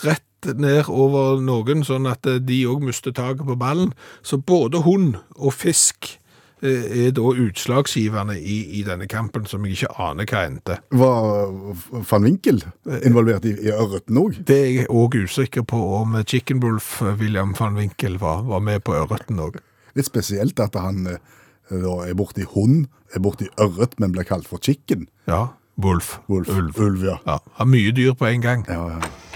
[0.06, 3.92] rett ned over noen, sånn at eh, de òg mister taket på ballen.
[4.24, 6.14] Så både hund og fisk
[6.62, 10.78] er da utslagsgivende i, i denne kampen, som jeg ikke aner hva endte.
[10.92, 12.62] Var van Winkel
[13.00, 14.40] involvert i, i ørreten òg?
[14.48, 18.64] Det er jeg òg usikker på om Chicken Wolf eh, William van Winkel var, var
[18.64, 19.60] med på ørreten òg.
[19.96, 21.22] Litt spesielt at han eh,
[21.70, 25.08] da er borti hund, er borti ørret, men blir kalt for chicken.
[25.30, 25.48] Ja,
[25.80, 26.18] Wolf.
[26.28, 26.48] Wolf.
[26.48, 26.76] Ulv.
[26.76, 27.16] Ulv, ja.
[27.24, 28.66] Ja, har mye dyr på en gang.
[28.68, 29.29] Ja, ja.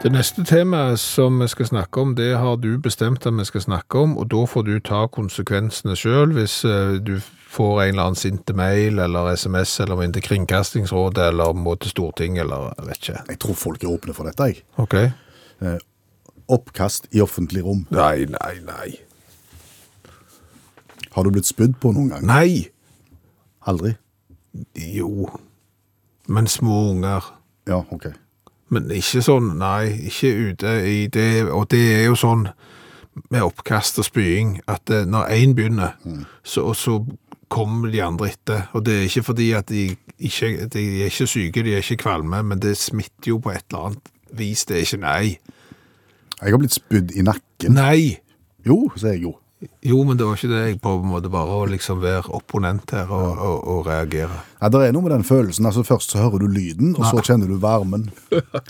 [0.00, 3.60] Det neste temaet som vi skal snakke om, det har du bestemt at vi skal
[3.60, 7.18] snakke om, og da får du ta konsekvensene selv hvis eh, du
[7.52, 11.92] får en eller annen sinte mail eller sms eller inn til Kringkastingsrådet eller må til
[11.92, 13.18] Stortinget eller jeg vet ikke.
[13.28, 14.64] Jeg tror folk er åpne for dette, jeg.
[14.80, 14.96] Ok?
[16.48, 17.84] Oppkast i offentlig rom.
[17.92, 18.88] Nei, nei, nei.
[21.12, 22.24] Har du blitt spydd på noen gang?
[22.24, 22.70] Nei!
[23.68, 23.92] Aldri?
[24.96, 25.28] Jo.
[26.24, 27.34] Men små unger.
[27.68, 28.08] Ja, ok.
[28.70, 32.46] Men ikke sånn, nei, ikke ute i det, og det er jo sånn
[33.30, 35.96] med oppkast og spying, at eh, når en begynner,
[36.46, 37.00] så, så
[37.50, 39.88] kommer de andre etter, og det er ikke fordi at de
[40.20, 43.64] ikke, de er ikke syke, de er ikke kvalme, men det smitter jo på et
[43.70, 45.24] eller annet vis, det er ikke nei.
[46.40, 47.74] Jeg har blitt spydd i nakken.
[47.76, 48.20] Nei!
[48.66, 49.34] Jo, sier jeg jo.
[49.84, 52.94] Jo, men det var ikke det jeg på en måte bare å liksom være opponent
[52.96, 54.38] her og, og, og reagere.
[54.56, 55.68] Ja, det er noe med den følelsen.
[55.68, 58.08] altså Først så hører du lyden, og så kjenner du varmen.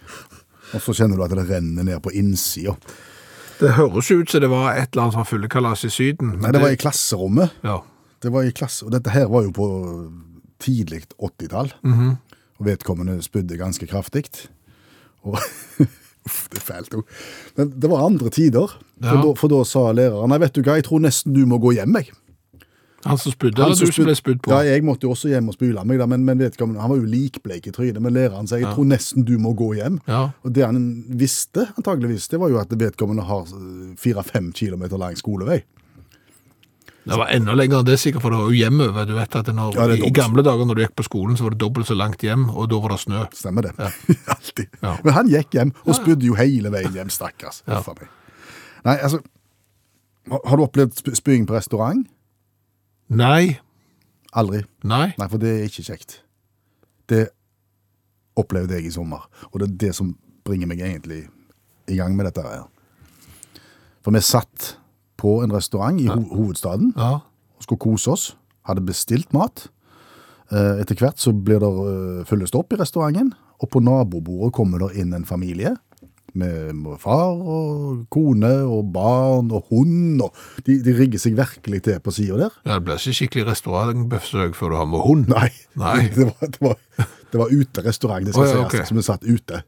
[0.75, 2.75] og så kjenner du at det renner ned på innsida.
[3.61, 6.35] Det høres ut som det var et eller annet sånn fullekalas i syden.
[6.35, 7.55] men Nei, det var i klasserommet.
[7.67, 7.79] Ja.
[8.21, 9.69] Det var i klasse, og dette her var jo på
[10.61, 11.71] tidlig 80-tall.
[12.61, 14.27] Og vedkommende spydde ganske kraftig.
[15.23, 15.39] Og
[16.27, 17.03] Uff, det er fælt jo.
[17.57, 18.67] Men det var andre tider.
[19.01, 19.23] For, Ja.
[19.23, 21.73] da, for da sa læreren Nei, vet du hva, jeg tror nesten du må gå
[21.79, 22.11] hjem, jeg.
[23.07, 24.51] Han som spydde, Han eller du som ble spydd på?
[24.53, 26.99] Ja, jeg måtte jo også hjem og spyle meg, da, men, men vedkommende, han var
[27.01, 27.97] jo likbleik i trynet.
[28.05, 29.97] Men læreren sa jeg tror nesten du må gå hjem.
[30.07, 30.27] Ja.
[30.45, 35.17] Og det han visste, antageligvis, det var jo at vedkommende har eh, fire-fem kilometer lang
[35.17, 35.63] skolevei.
[37.07, 39.07] Det var enda lenger enn det sikkert, for det var jo hjemover.
[39.09, 41.55] Du vet at når, Ja, I gamle dager når du gikk på skolen, så var
[41.55, 43.23] det dobbelt så langt hjem, og da var det snø.
[43.35, 43.73] Stemmer det.
[44.35, 44.67] Alltid.
[44.83, 44.97] Ja.
[45.05, 47.63] Men han gikk hjem og spydde jo hele veien hjem, stakkars.
[47.67, 47.81] Ja.
[48.85, 49.23] Nei, altså
[50.31, 52.05] har- du opplevd sp- spying på restaurant?
[53.09, 53.59] Nei,
[54.37, 54.61] Aldri.
[54.85, 55.15] nei.
[55.19, 56.21] Nei, for det er ikke kjekt.
[57.11, 57.25] Det
[58.39, 60.13] opplevde jeg i sommer, og det er det som
[60.47, 61.25] bringer meg egentlig
[61.91, 62.69] i gang med dette her.
[64.05, 64.77] For vi satt
[65.21, 67.13] på en restaurant i ho hovedstaden Ja.
[67.21, 68.25] og skulle kose oss,
[68.69, 69.67] hadde bestilt mat.
[70.51, 74.81] Eh, Etter hvert så blir det eh, fylles opp i restauranten, og på nabobordet kommer
[74.87, 75.77] det inn en familie
[76.33, 81.99] med far og kone og barn og hund, og de, de rigger seg virkelig til
[82.05, 82.53] på sida der.
[82.65, 85.27] Ja, det blir ikke skikkelig restaurantbesøk før du har med hund.
[85.33, 85.49] Nei,
[85.81, 85.97] Nei.
[86.15, 86.77] Det, var, det, var,
[87.33, 89.63] det var uterestaurant, det skal Å, ja, sies, som vi satt ute.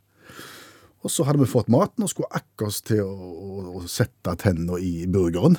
[1.03, 4.79] Og så hadde vi fått maten og skulle akkurat til å, å, å sette tennene
[4.83, 5.59] i burgeren.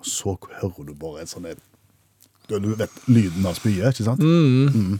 [0.00, 1.48] Og så hører du bare en sånn
[2.48, 4.22] Du vet lyden av spyet, ikke sant?
[4.22, 4.98] Mm.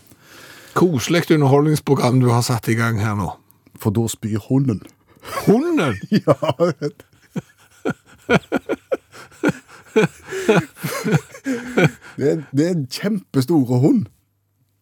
[0.76, 3.30] Koselig underholdningsprogram du har satt i gang her nå.
[3.80, 4.82] For da spyr hunden.
[5.46, 5.96] Hunden!
[6.26, 7.04] Ja, vet
[12.16, 14.07] det, er, det er en kjempestore hund.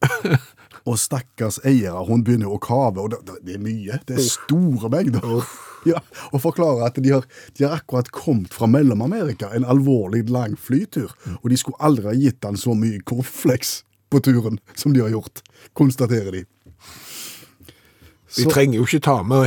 [0.86, 4.00] Og stakkars eiere, hun begynner å kave, og det, det- er mye.
[4.06, 5.44] Det er store mengder.
[5.84, 5.98] Ja,
[6.32, 7.26] og forklarer at de har,
[7.58, 11.10] de har akkurat kommet fra Mellom-Amerika, en alvorlig lang flytur,
[11.42, 15.12] og de skulle aldri ha gitt han så mye cornflakes på turen som de har
[15.12, 15.42] gjort,
[15.76, 16.44] konstaterer de.
[18.38, 19.44] Vi trenger jo ikke ta med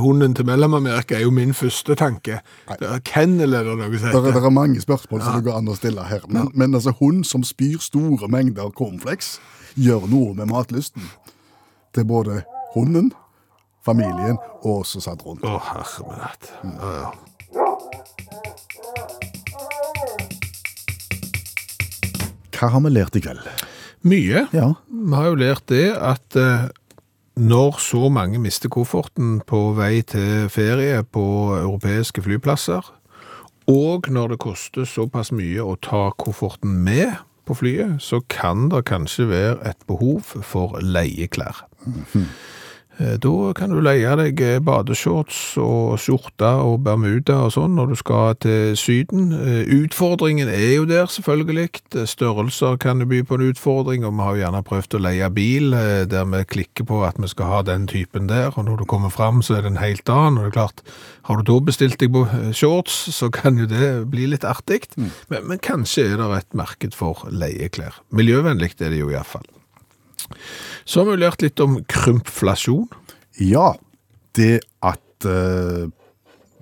[0.00, 2.40] hunden til Mellom-Amerika, er jo min første tanke.
[2.80, 4.16] Det er Kennel eller noe som heter.
[4.16, 4.32] sånt.
[4.34, 6.24] det er mange spørsmål som det går an å stille her.
[6.28, 9.36] Men, men altså, hun som spyr store mengder cornflakes,
[9.76, 11.04] gjør noe med matlysten.
[11.94, 12.42] Til både
[12.74, 13.12] hunden,
[13.84, 15.44] familien og oss som satt rundt.
[15.46, 16.50] Å, herre min hatt.
[16.64, 17.08] Ja, ja.
[22.56, 23.44] Hva har vi lært i kveld?
[24.06, 24.46] Mye.
[24.56, 24.70] Ja.
[24.88, 26.68] Vi har jo lært det at eh,
[27.36, 31.24] når så mange mister kofferten på vei til ferie på
[31.58, 32.86] europeiske flyplasser,
[33.68, 38.84] og når det koster såpass mye å ta kofferten med på flyet, så kan det
[38.90, 41.64] kanskje være et behov for leieklær.
[41.86, 42.26] Eh,
[42.96, 47.96] Da kan du leie deg eh, badeshorts og skjorte og bermuda og sånn når du
[48.00, 49.34] skal til syden.
[49.36, 51.82] Eh, Utfordringen er jo der selvfølgelig.
[52.08, 55.28] Størrelser kan jo by på en utfordring, og vi har jo gjerne prøvd å leie
[55.36, 58.80] bil eh, der vi klikker på at vi skal ha den typen der, og når
[58.80, 60.40] du kommer fram så er det en helt annen.
[60.40, 60.84] Og det er klart,
[61.28, 64.86] har du da bestilt deg på eh, shorts, så kan jo det bli litt artig.
[64.96, 68.00] Men, men kanskje er det et marked for leieklær.
[68.16, 69.55] Miljøvennlig er det jo i hvert fall.
[70.84, 72.88] Så har vi lært litt om krympflasjon.
[73.42, 73.74] Ja,
[74.38, 75.86] det at eh,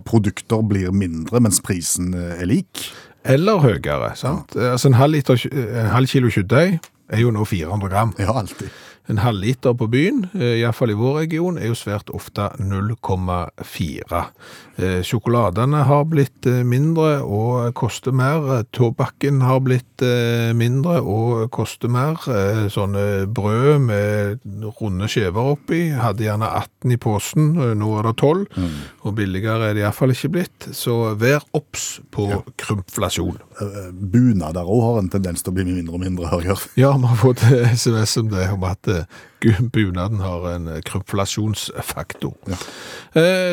[0.06, 2.88] produkter blir mindre mens prisen eh, er lik.
[3.24, 4.52] Eller høyere, sant?
[4.56, 6.76] Altså en halv, liter, en halv kilo kjøttdeig
[7.08, 8.12] er jo nå 400 gram.
[8.20, 8.68] Ja, alltid.
[9.08, 12.46] En halvliter på byen, iallfall i hvert fall i vår region, er jo svært ofte
[12.60, 14.22] 0,4.
[14.76, 18.42] Eh, Sjokoladene har blitt eh, mindre og koster mer.
[18.58, 22.16] Eh, Tobakken har blitt eh, mindre og koster mer.
[22.32, 24.40] Eh, Sånne brød med
[24.80, 28.46] runde skiver oppi hadde gjerne 18 i posen, eh, nå er det 12.
[29.04, 30.68] Og billigere er det i hvert fall ikke blitt.
[30.74, 32.30] Så vær obs på
[32.60, 33.36] krympflasjon.
[33.60, 36.66] Eh, Bunader òg har en tendens til å bli mindre og mindre, har jeg hørt.
[36.80, 37.44] Ja, vi har fått
[37.84, 38.93] SMS om det, om at eh,
[39.72, 42.34] bunaden har en eh, krympflasjonsfaktor.
[42.48, 42.58] Ja.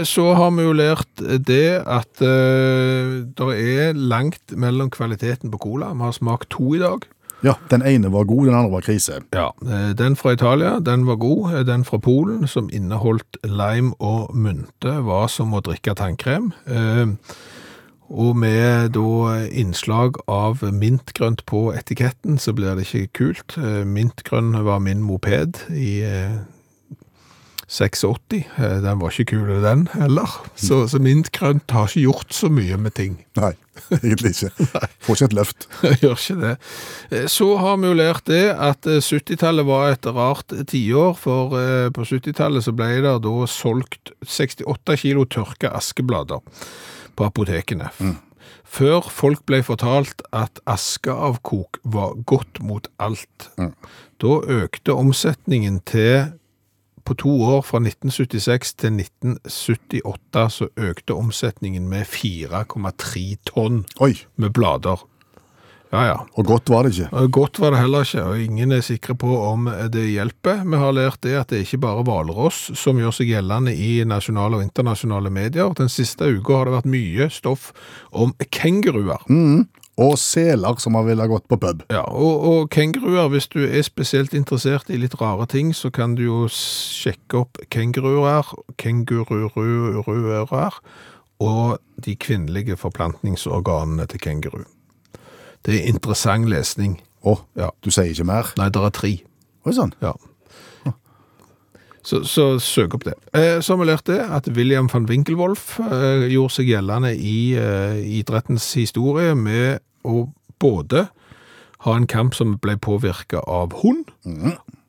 [0.08, 5.92] Så har vi jo lært det at eh, det er langt mellom kvaliteten på cola.
[5.94, 7.06] Vi har smakt to i dag.
[7.42, 9.22] Ja, Den ene var god, den andre var krise.
[9.34, 11.54] Ja, eh, Den fra Italia, den var god.
[11.54, 16.52] Eh, Den fra Polen, som inneholdt lime og mynte, var som å drikke tannkrem.
[18.12, 23.58] Eh, Og med da innslag av mintgrønt på etiketten, så blir det ikke kult.
[23.58, 26.42] Eh, Mintgrønn var min moped i eh,
[27.68, 28.04] 86.
[28.58, 30.28] Eh, Den var ikke kul, den heller.
[30.60, 33.16] Så, så mintgrønt har ikke gjort så mye med ting.
[33.40, 33.54] Nei,
[34.04, 34.68] egentlig ikke.
[35.08, 35.68] Får ikke et løft.
[36.04, 36.54] Gjør ikke det.
[37.16, 41.56] Eh, Så har vi jo lært det at eh, 70-tallet var et rart tiår, for
[41.60, 46.44] eh, på 70-tallet så ble det da solgt 68 kilo tørka askeblader
[47.16, 47.90] på apotekene.
[48.72, 53.50] Før folk ble fortalt at askeavkok var godt mot alt.
[54.22, 56.32] Da økte omsetningen til
[57.06, 64.54] på to år, fra 1976 til 1978, så økte omsetningen med 4,3 tonn Oi, med
[64.54, 65.02] blader.
[65.92, 66.18] Ja, ja.
[66.40, 67.28] og godt var det ikke.
[67.36, 70.64] Godt var det heller ikke, og ingen er sikre på om det hjelper.
[70.64, 73.92] Vi har lært det at det er ikke bare hvalross som gjør seg gjeldende i
[74.08, 75.76] nasjonale og internasjonale medier.
[75.76, 77.72] Den siste uka har det vært mye stoff
[78.12, 79.28] om kenguruer.
[80.02, 81.84] Og seler som har villet gått på pub.
[81.92, 86.16] Ja, og, og kenguruer, hvis du er spesielt interessert i litt rare ting, så kan
[86.16, 88.48] du jo sjekke opp kenguruer,
[88.82, 90.48] kengururuer
[91.42, 94.64] og de kvinnelige forplantningsorganene til kenguru.
[95.66, 97.00] Det er interessant lesning.
[97.24, 97.70] Å, Ja.
[97.82, 98.52] du sier ikke mer?
[98.58, 99.12] Nei, det er tre.
[99.66, 99.94] Oi sann.
[100.02, 100.14] Ja.
[102.04, 103.14] Så, så søk opp det.
[103.38, 107.54] Eh, så har vi lært det at William van Winkelwolf eh, gjorde seg gjeldende i
[107.62, 110.24] eh, idrettens historie med å
[110.62, 111.04] både
[111.86, 114.10] ha en kamp som ble påvirka av hund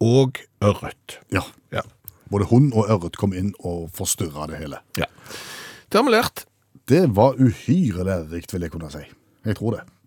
[0.01, 1.19] og ørret.
[1.37, 1.45] Ja.
[1.73, 1.85] Ja.
[2.33, 4.81] Både hund og ørret kom inn og forstyrra det hele.
[4.97, 5.09] ja.
[5.93, 6.47] Det har vi lært.
[6.89, 9.03] Det var uhyre lærerikt, vil jeg kunne si.
[9.45, 9.83] Jeg tror det.